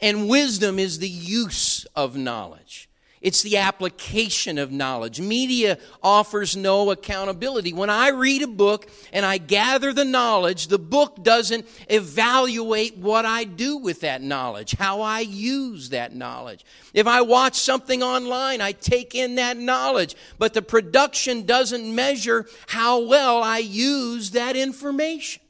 [0.00, 2.88] And wisdom is the use of knowledge.
[3.24, 5.18] It's the application of knowledge.
[5.18, 7.72] Media offers no accountability.
[7.72, 13.24] When I read a book and I gather the knowledge, the book doesn't evaluate what
[13.24, 16.66] I do with that knowledge, how I use that knowledge.
[16.92, 22.44] If I watch something online, I take in that knowledge, but the production doesn't measure
[22.66, 25.42] how well I use that information.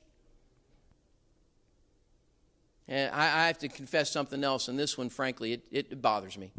[2.87, 6.53] And I, have to confess something else, and this one, frankly, it, it bothers me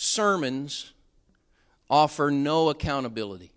[0.00, 0.94] sermons
[1.90, 3.50] offer no accountability.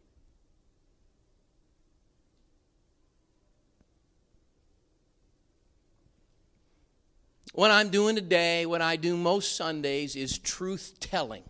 [7.53, 11.43] What I'm doing today, what I do most Sundays, is truth telling.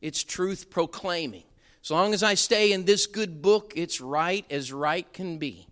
[0.00, 1.42] It's truth proclaiming.
[1.82, 5.66] As long as I stay in this good book, it's right as right can be.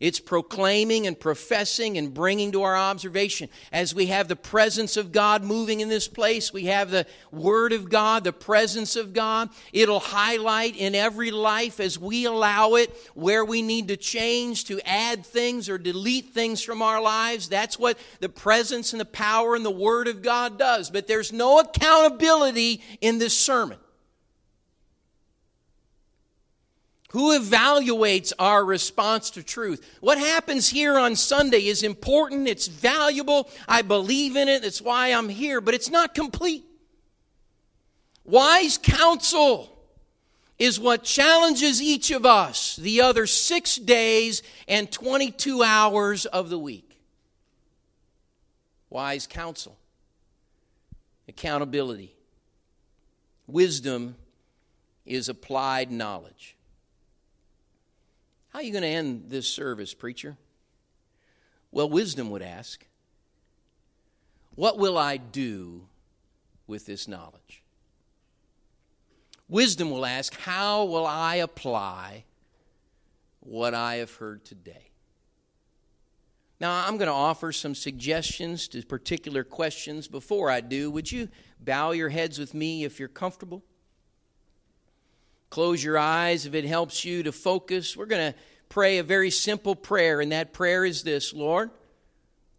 [0.00, 3.50] It's proclaiming and professing and bringing to our observation.
[3.70, 7.74] As we have the presence of God moving in this place, we have the Word
[7.74, 9.50] of God, the presence of God.
[9.74, 14.80] It'll highlight in every life as we allow it where we need to change, to
[14.88, 17.50] add things or delete things from our lives.
[17.50, 20.88] That's what the presence and the power and the Word of God does.
[20.88, 23.76] But there's no accountability in this sermon.
[27.10, 29.84] Who evaluates our response to truth?
[30.00, 35.08] What happens here on Sunday is important, it's valuable, I believe in it, that's why
[35.08, 36.64] I'm here, but it's not complete.
[38.24, 39.76] Wise counsel
[40.56, 46.58] is what challenges each of us the other six days and 22 hours of the
[46.58, 46.96] week.
[48.88, 49.76] Wise counsel,
[51.26, 52.14] accountability,
[53.48, 54.14] wisdom
[55.04, 56.54] is applied knowledge.
[58.50, 60.36] How are you going to end this service, preacher?
[61.70, 62.84] Well, wisdom would ask,
[64.56, 65.86] What will I do
[66.66, 67.62] with this knowledge?
[69.48, 72.24] Wisdom will ask, How will I apply
[73.38, 74.90] what I have heard today?
[76.60, 80.08] Now, I'm going to offer some suggestions to particular questions.
[80.08, 81.28] Before I do, would you
[81.58, 83.62] bow your heads with me if you're comfortable?
[85.50, 87.96] Close your eyes if it helps you to focus.
[87.96, 88.38] We're going to
[88.68, 91.70] pray a very simple prayer, and that prayer is this Lord,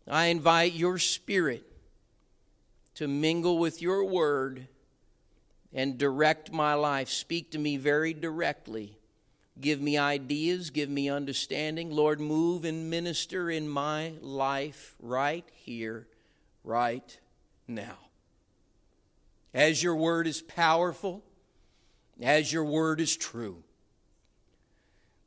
[0.08, 1.66] I invite your spirit
[2.96, 4.68] to mingle with your word
[5.74, 7.10] and direct my life.
[7.10, 8.98] Speak to me very directly.
[9.60, 11.92] Give me ideas, give me understanding.
[11.92, 16.08] Lord, move and minister in my life right here,
[16.64, 17.18] right
[17.68, 17.98] now.
[19.54, 21.24] As your word is powerful,
[22.20, 23.64] as your word is true.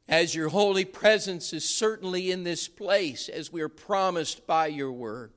[0.08, 4.92] As your holy presence is certainly in this place, as we are promised by your
[4.92, 5.32] word.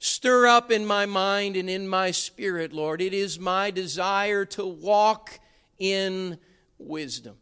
[0.00, 3.00] Stir up in my mind and in my spirit, Lord.
[3.00, 5.38] It is my desire to walk
[5.78, 6.38] in
[6.78, 7.36] wisdom.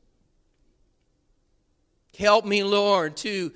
[2.18, 3.52] Help me, Lord, to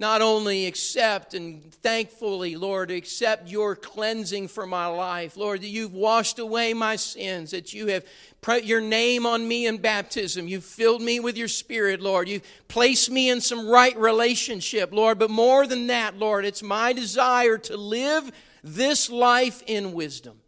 [0.00, 5.36] not only accept and thankfully, Lord, accept your cleansing for my life.
[5.36, 8.06] Lord, that you've washed away my sins, that you have
[8.40, 10.46] put your name on me in baptism.
[10.46, 12.28] You've filled me with your spirit, Lord.
[12.28, 15.18] You've placed me in some right relationship, Lord.
[15.18, 18.30] But more than that, Lord, it's my desire to live
[18.62, 20.38] this life in wisdom.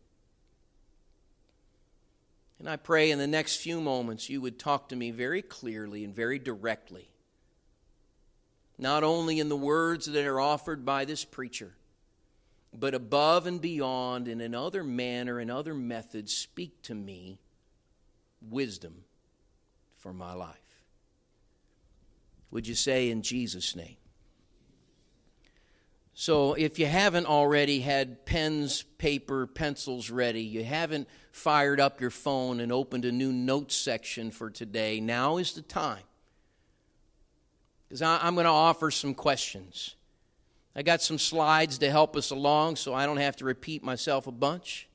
[2.61, 6.05] And I pray in the next few moments you would talk to me very clearly
[6.05, 7.09] and very directly
[8.81, 11.74] not only in the words that are offered by this preacher,
[12.72, 17.39] but above and beyond in another manner and other methods, speak to me
[18.41, 19.05] wisdom
[19.99, 20.57] for my life.
[22.51, 23.97] Would you say in Jesus' name?
[26.14, 32.11] So, if you haven't already had pens, paper, pencils ready, you haven't fired up your
[32.11, 36.03] phone and opened a new notes section for today, now is the time
[37.91, 39.97] because I'm going to offer some questions.
[40.76, 44.28] I got some slides to help us along so I don't have to repeat myself
[44.28, 44.88] a bunch.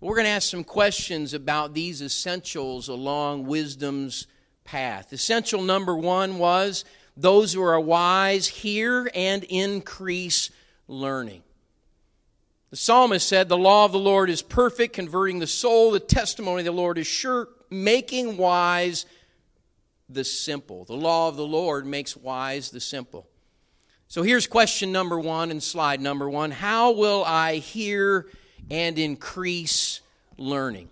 [0.00, 4.28] We're going to ask some questions about these essentials along wisdom's
[4.62, 5.12] path.
[5.12, 6.84] Essential number one was
[7.16, 10.50] those who are wise hear and increase
[10.86, 11.42] learning.
[12.70, 15.90] The psalmist said, The law of the Lord is perfect, converting the soul.
[15.90, 19.06] The testimony of the Lord is sure, making wise
[20.14, 20.84] the simple.
[20.84, 23.28] The law of the Lord makes wise the simple.
[24.08, 28.26] So here's question number one and slide number one How will I hear
[28.70, 30.00] and increase
[30.36, 30.90] learning?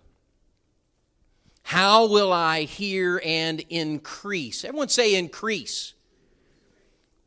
[1.63, 4.65] How will I hear and increase?
[4.65, 5.95] Everyone say increase.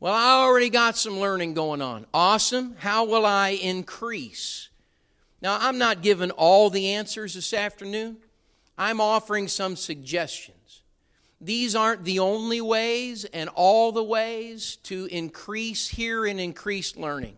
[0.00, 2.04] Well, I already got some learning going on.
[2.12, 2.76] Awesome.
[2.78, 4.68] How will I increase?
[5.40, 8.18] Now, I'm not giving all the answers this afternoon,
[8.76, 10.53] I'm offering some suggestions.
[11.40, 17.36] These aren't the only ways and all the ways to increase here and increase learning.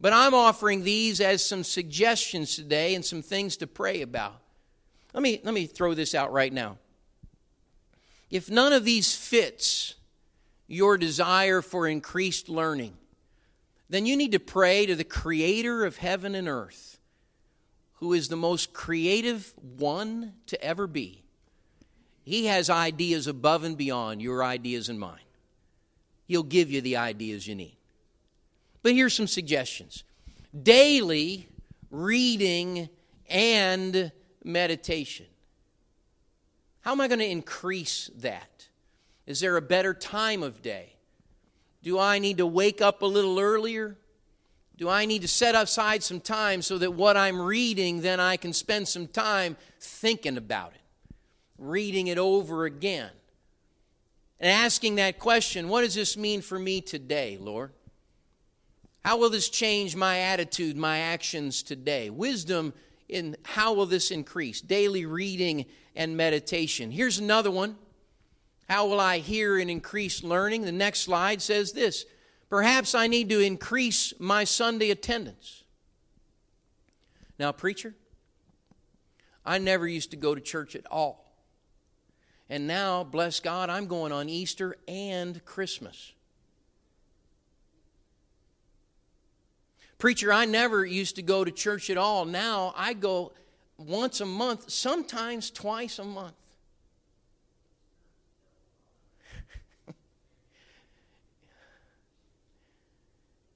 [0.00, 4.40] But I'm offering these as some suggestions today and some things to pray about.
[5.14, 6.78] Let me, let me throw this out right now.
[8.30, 9.94] If none of these fits
[10.66, 12.96] your desire for increased learning,
[13.88, 16.98] then you need to pray to the creator of heaven and earth,
[17.96, 21.21] who is the most creative one to ever be.
[22.24, 25.18] He has ideas above and beyond your ideas and mine.
[26.26, 27.76] He'll give you the ideas you need.
[28.82, 30.04] But here's some suggestions
[30.62, 31.48] daily
[31.90, 32.88] reading
[33.28, 34.12] and
[34.44, 35.26] meditation.
[36.80, 38.68] How am I going to increase that?
[39.26, 40.94] Is there a better time of day?
[41.82, 43.96] Do I need to wake up a little earlier?
[44.76, 48.36] Do I need to set aside some time so that what I'm reading, then I
[48.36, 50.80] can spend some time thinking about it,
[51.58, 53.10] reading it over again,
[54.40, 57.72] and asking that question what does this mean for me today, Lord?
[59.04, 62.08] How will this change my attitude, my actions today?
[62.10, 62.72] Wisdom
[63.08, 64.60] in how will this increase?
[64.60, 66.90] Daily reading and meditation.
[66.90, 67.76] Here's another one.
[68.68, 70.62] How will I hear and increase learning?
[70.62, 72.06] The next slide says this
[72.48, 75.64] Perhaps I need to increase my Sunday attendance.
[77.38, 77.94] Now, preacher,
[79.44, 81.21] I never used to go to church at all.
[82.52, 86.12] And now, bless God, I'm going on Easter and Christmas.
[89.96, 92.26] Preacher, I never used to go to church at all.
[92.26, 93.32] Now I go
[93.78, 96.34] once a month, sometimes twice a month.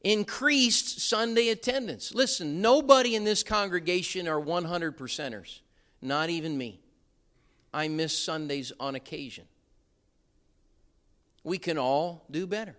[0.03, 2.15] Increased Sunday attendance.
[2.15, 5.61] Listen, nobody in this congregation are 100 percenters,
[6.01, 6.81] not even me.
[7.77, 9.45] I miss Sundays on occasion.
[11.45, 12.75] We can all do better.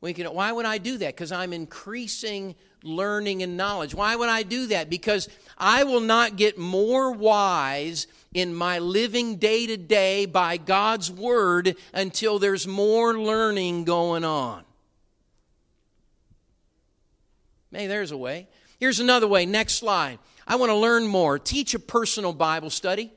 [0.00, 1.16] We can, why would I do that?
[1.16, 2.54] Because I'm increasing
[2.84, 3.96] learning and knowledge.
[3.96, 4.88] Why would I do that?
[4.88, 5.28] Because
[5.58, 11.76] I will not get more wise in my living day to day by God's Word
[11.92, 14.62] until there's more learning going on.
[17.72, 18.46] Hey, there's a way.
[18.78, 19.46] Here's another way.
[19.46, 20.20] Next slide.
[20.46, 21.40] I want to learn more.
[21.40, 23.12] Teach a personal Bible study.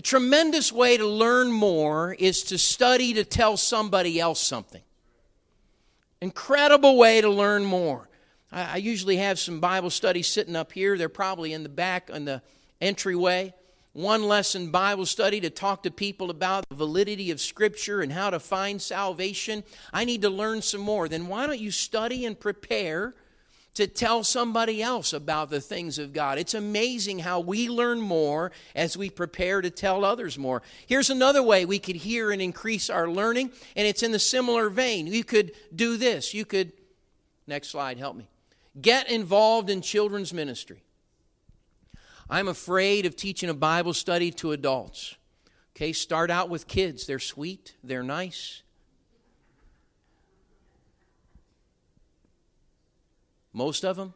[0.00, 4.80] A tremendous way to learn more is to study to tell somebody else something.
[6.22, 8.08] Incredible way to learn more.
[8.50, 10.96] I, I usually have some Bible studies sitting up here.
[10.96, 12.40] They're probably in the back on the
[12.80, 13.52] entryway.
[13.92, 18.30] One lesson Bible study to talk to people about the validity of Scripture and how
[18.30, 19.64] to find salvation.
[19.92, 21.08] I need to learn some more.
[21.10, 23.14] Then why don't you study and prepare
[23.74, 26.38] to tell somebody else about the things of God.
[26.38, 30.62] It's amazing how we learn more as we prepare to tell others more.
[30.86, 34.68] Here's another way we could hear and increase our learning, and it's in the similar
[34.70, 35.06] vein.
[35.06, 36.34] You could do this.
[36.34, 36.72] You could,
[37.46, 38.28] next slide, help me.
[38.80, 40.82] Get involved in children's ministry.
[42.28, 45.16] I'm afraid of teaching a Bible study to adults.
[45.76, 47.06] Okay, start out with kids.
[47.06, 48.62] They're sweet, they're nice,
[53.52, 54.14] Most of them.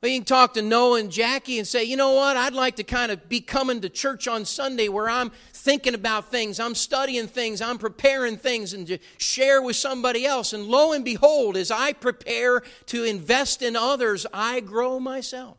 [0.00, 2.76] Well, you can talk to Noah and Jackie and say, you know what, I'd like
[2.76, 6.76] to kind of be coming to church on Sunday where I'm thinking about things, I'm
[6.76, 10.52] studying things, I'm preparing things, and to share with somebody else.
[10.52, 15.56] And lo and behold, as I prepare to invest in others, I grow myself.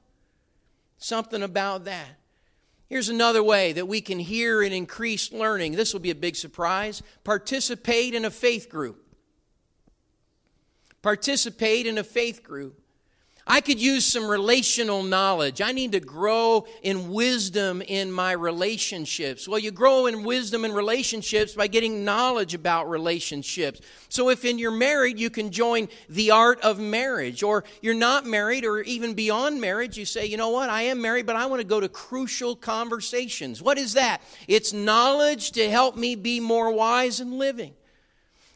[1.00, 2.08] Something about that.
[2.88, 5.74] Here's another way that we can hear and increase learning.
[5.74, 7.04] This will be a big surprise.
[7.26, 9.09] Participate in a faith group
[11.02, 12.80] participate in a faith group.
[13.52, 15.60] I could use some relational knowledge.
[15.60, 19.48] I need to grow in wisdom in my relationships.
[19.48, 23.82] Well, you grow in wisdom in relationships by getting knowledge about relationships.
[24.08, 28.28] So, if in you're married, you can join the art of marriage, or you're not
[28.28, 31.48] married, or even beyond marriage, you say, you know what, I am married, but I
[31.48, 33.64] want to go to crucial conversations.
[33.64, 34.22] What is that?
[34.48, 37.74] It's knowledge to help me be more wise in living.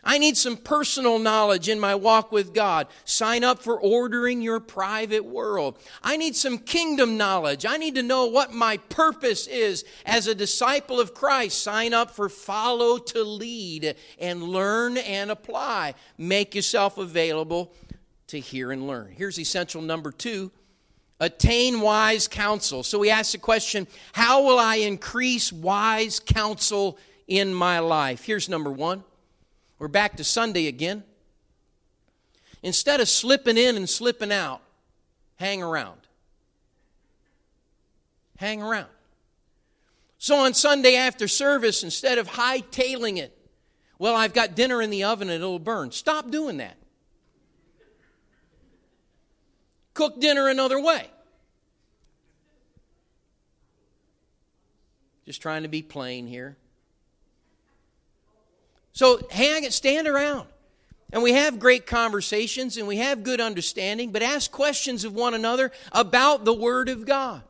[0.04, 2.88] I need some personal knowledge in my walk with God.
[3.06, 5.78] Sign up for ordering your private world.
[6.04, 7.66] I need some kingdom knowledge.
[7.66, 11.64] I need to know what my purpose is as a disciple of Christ.
[11.64, 15.94] Sign up for follow to lead and learn and apply.
[16.18, 17.74] Make yourself available
[18.28, 19.14] to hear and learn.
[19.16, 20.52] Here's essential number two
[21.20, 22.84] attain wise counsel.
[22.84, 28.26] So we ask the question how will I increase wise counsel in my life?
[28.26, 29.06] Here's number one
[29.84, 31.04] we're back to Sunday again.
[32.62, 34.62] Instead of slipping in and slipping out,
[35.36, 36.00] hang around.
[38.38, 38.88] Hang around.
[40.20, 43.38] So on Sunday after service, instead of hightailing it,
[44.00, 45.92] well, I've got dinner in the oven and it'll burn.
[45.92, 46.78] Stop doing that.
[49.94, 51.08] Cook dinner another way.
[55.26, 56.56] Just trying to be plain here.
[58.94, 60.48] So hang it, stand around.
[61.12, 65.34] And we have great conversations and we have good understanding, but ask questions of one
[65.34, 67.44] another about the Word of God.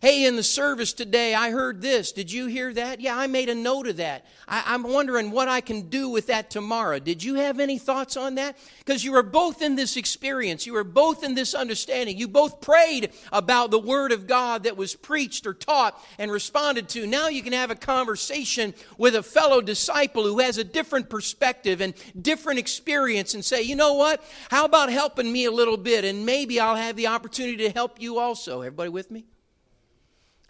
[0.00, 2.12] Hey, in the service today, I heard this.
[2.12, 3.02] Did you hear that?
[3.02, 4.24] Yeah, I made a note of that.
[4.48, 6.98] I, am wondering what I can do with that tomorrow.
[6.98, 8.56] Did you have any thoughts on that?
[8.78, 10.64] Because you were both in this experience.
[10.64, 12.16] You were both in this understanding.
[12.16, 16.88] You both prayed about the Word of God that was preached or taught and responded
[16.90, 17.06] to.
[17.06, 21.82] Now you can have a conversation with a fellow disciple who has a different perspective
[21.82, 24.24] and different experience and say, you know what?
[24.50, 26.06] How about helping me a little bit?
[26.06, 28.62] And maybe I'll have the opportunity to help you also.
[28.62, 29.26] Everybody with me?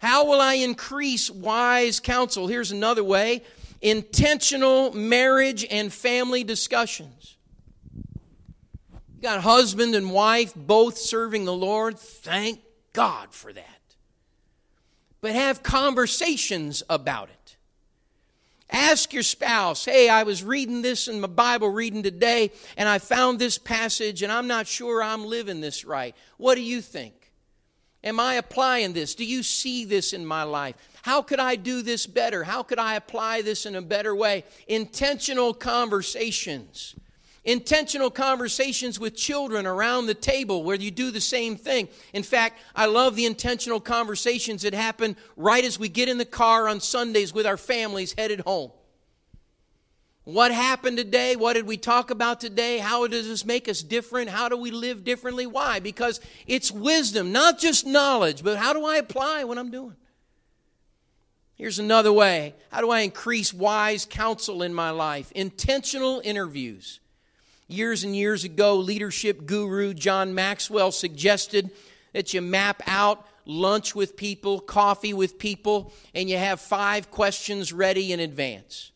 [0.01, 2.47] How will I increase wise counsel?
[2.47, 3.43] Here's another way
[3.81, 7.37] intentional marriage and family discussions.
[9.15, 11.99] You got husband and wife both serving the Lord.
[11.99, 12.61] Thank
[12.93, 13.79] God for that.
[15.21, 17.55] But have conversations about it.
[18.71, 22.97] Ask your spouse, hey, I was reading this in my Bible reading today, and I
[22.97, 26.15] found this passage, and I'm not sure I'm living this right.
[26.37, 27.20] What do you think?
[28.03, 29.13] Am I applying this?
[29.13, 30.75] Do you see this in my life?
[31.03, 32.43] How could I do this better?
[32.43, 34.43] How could I apply this in a better way?
[34.67, 36.95] Intentional conversations.
[37.43, 41.89] Intentional conversations with children around the table where you do the same thing.
[42.13, 46.25] In fact, I love the intentional conversations that happen right as we get in the
[46.25, 48.71] car on Sundays with our families headed home.
[50.23, 51.35] What happened today?
[51.35, 52.77] What did we talk about today?
[52.77, 54.29] How does this make us different?
[54.29, 55.47] How do we live differently?
[55.47, 55.79] Why?
[55.79, 59.95] Because it's wisdom, not just knowledge, but how do I apply what I'm doing?
[61.55, 62.53] Here's another way.
[62.71, 65.31] How do I increase wise counsel in my life?
[65.33, 66.99] Intentional interviews.
[67.67, 71.71] Years and years ago, leadership guru John Maxwell suggested
[72.13, 77.73] that you map out lunch with people, coffee with people, and you have five questions
[77.73, 78.90] ready in advance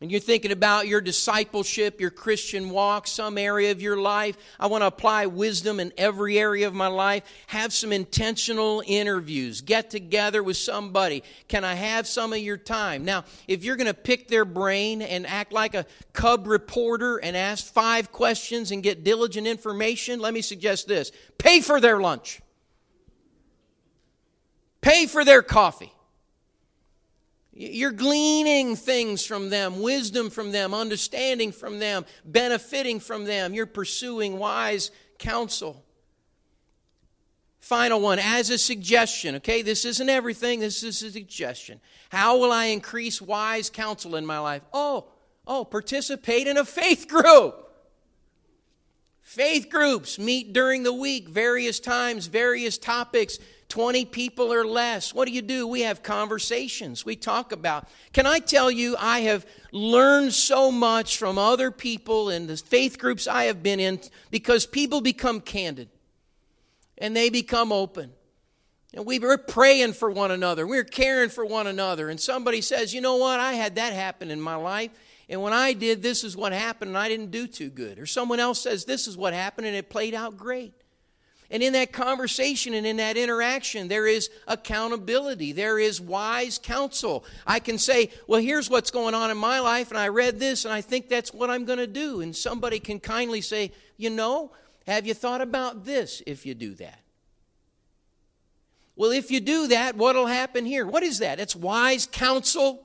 [0.00, 4.68] and you're thinking about your discipleship, your Christian walk, some area of your life, I
[4.68, 7.24] want to apply wisdom in every area of my life.
[7.48, 9.60] Have some intentional interviews.
[9.60, 11.24] Get together with somebody.
[11.48, 13.04] Can I have some of your time?
[13.04, 17.36] Now, if you're going to pick their brain and act like a cub reporter and
[17.36, 22.40] ask five questions and get diligent information, let me suggest this pay for their lunch,
[24.80, 25.92] pay for their coffee.
[27.60, 33.52] You're gleaning things from them, wisdom from them, understanding from them, benefiting from them.
[33.52, 35.84] You're pursuing wise counsel.
[37.58, 39.62] Final one, as a suggestion, okay?
[39.62, 41.80] This isn't everything, this is a suggestion.
[42.10, 44.62] How will I increase wise counsel in my life?
[44.72, 45.08] Oh,
[45.44, 47.64] oh, participate in a faith group.
[49.20, 55.12] Faith groups meet during the week, various times, various topics 20 people or less.
[55.12, 55.66] What do you do?
[55.66, 57.04] We have conversations.
[57.04, 57.88] We talk about.
[58.12, 62.98] Can I tell you, I have learned so much from other people in the faith
[62.98, 64.00] groups I have been in
[64.30, 65.90] because people become candid
[66.96, 68.12] and they become open.
[68.94, 70.66] And we were praying for one another.
[70.66, 72.08] We we're caring for one another.
[72.08, 73.38] And somebody says, you know what?
[73.38, 74.90] I had that happen in my life.
[75.28, 77.98] And when I did, this is what happened, and I didn't do too good.
[77.98, 80.72] Or someone else says, this is what happened, and it played out great.
[81.50, 85.52] And in that conversation and in that interaction, there is accountability.
[85.52, 87.24] There is wise counsel.
[87.46, 90.66] I can say, well, here's what's going on in my life, and I read this,
[90.66, 92.20] and I think that's what I'm going to do.
[92.20, 94.52] And somebody can kindly say, you know,
[94.86, 97.00] have you thought about this if you do that?
[98.94, 100.84] Well, if you do that, what'll happen here?
[100.84, 101.40] What is that?
[101.40, 102.84] It's wise counsel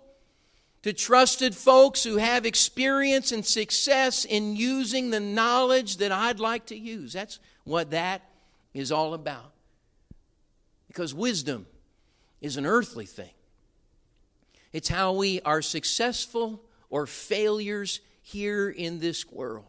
[0.84, 6.68] to trusted folks who have experience and success in using the knowledge that I'd like
[6.68, 7.14] to use.
[7.14, 8.22] That's what that
[8.74, 9.52] is all about.
[10.88, 11.66] Because wisdom
[12.42, 13.32] is an earthly thing,
[14.72, 19.66] it's how we are successful or failures here in this world.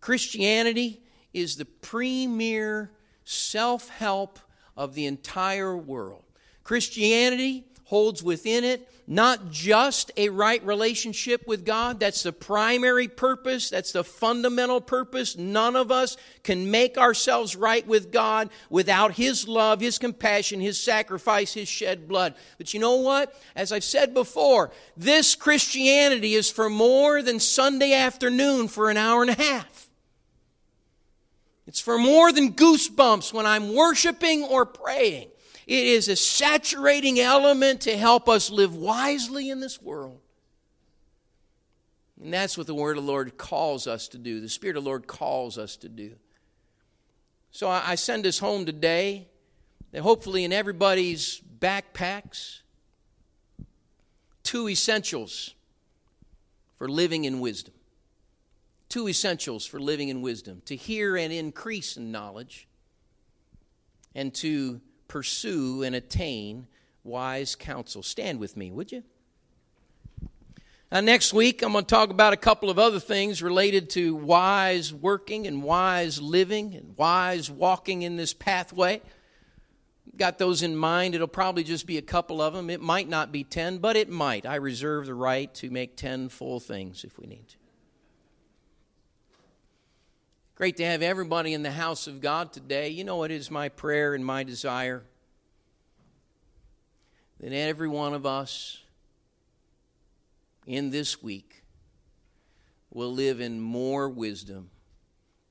[0.00, 1.02] Christianity
[1.32, 2.90] is the premier
[3.24, 4.38] self help
[4.76, 6.22] of the entire world.
[6.62, 13.70] Christianity holds within it not just a right relationship with God, that's the primary purpose,
[13.70, 15.36] that's the fundamental purpose.
[15.36, 20.80] None of us can make ourselves right with God without His love, His compassion, His
[20.80, 22.34] sacrifice, His shed blood.
[22.58, 23.40] But you know what?
[23.54, 29.22] As I've said before, this Christianity is for more than Sunday afternoon for an hour
[29.22, 29.88] and a half.
[31.68, 35.28] It's for more than goosebumps when I'm worshiping or praying.
[35.66, 40.20] It is a saturating element to help us live wisely in this world.
[42.22, 44.40] And that's what the Word of the Lord calls us to do.
[44.40, 46.12] The Spirit of the Lord calls us to do.
[47.50, 49.28] So I send us home today
[49.90, 52.60] that hopefully in everybody's backpacks,
[54.42, 55.54] two essentials
[56.76, 57.74] for living in wisdom.
[58.88, 62.68] Two essentials for living in wisdom to hear and increase in knowledge,
[64.14, 64.80] and to
[65.16, 66.66] pursue and attain
[67.02, 68.02] wise counsel.
[68.02, 69.02] Stand with me, would you?
[70.92, 74.14] Now, next week, I'm going to talk about a couple of other things related to
[74.14, 79.00] wise working and wise living and wise walking in this pathway.
[80.18, 81.14] Got those in mind.
[81.14, 82.68] It'll probably just be a couple of them.
[82.68, 84.44] It might not be 10, but it might.
[84.44, 87.56] I reserve the right to make 10 full things if we need to.
[90.56, 92.88] Great to have everybody in the house of God today.
[92.88, 95.04] You know, it is my prayer and my desire
[97.40, 98.82] that every one of us
[100.66, 101.62] in this week
[102.90, 104.70] will live in more wisdom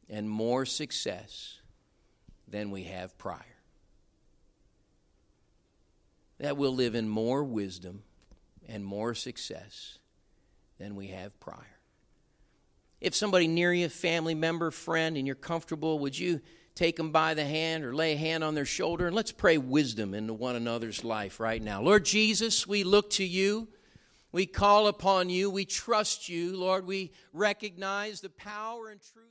[0.10, 1.60] and more success
[2.48, 3.46] than we have prior.
[6.40, 8.02] That we'll live in more wisdom
[8.68, 10.00] and more success
[10.80, 11.75] than we have prior.
[13.06, 16.42] If somebody near you, family member, friend, and you're comfortable, would you
[16.74, 19.06] take them by the hand or lay a hand on their shoulder?
[19.06, 21.84] And let's pray wisdom into one another's life right now.
[21.84, 23.68] Lord Jesus, we look to you.
[24.32, 25.52] We call upon you.
[25.52, 26.58] We trust you.
[26.58, 29.26] Lord, we recognize the power and truth.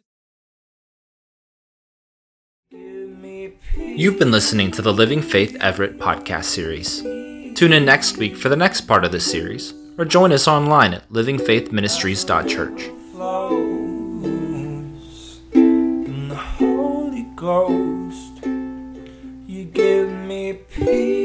[3.77, 7.03] You've been listening to the Living Faith Everett podcast series.
[7.57, 10.95] Tune in next week for the next part of this series, or join us online
[10.95, 13.64] at livingfaithministries.church
[17.45, 18.47] ghost.
[19.47, 21.24] You give me peace.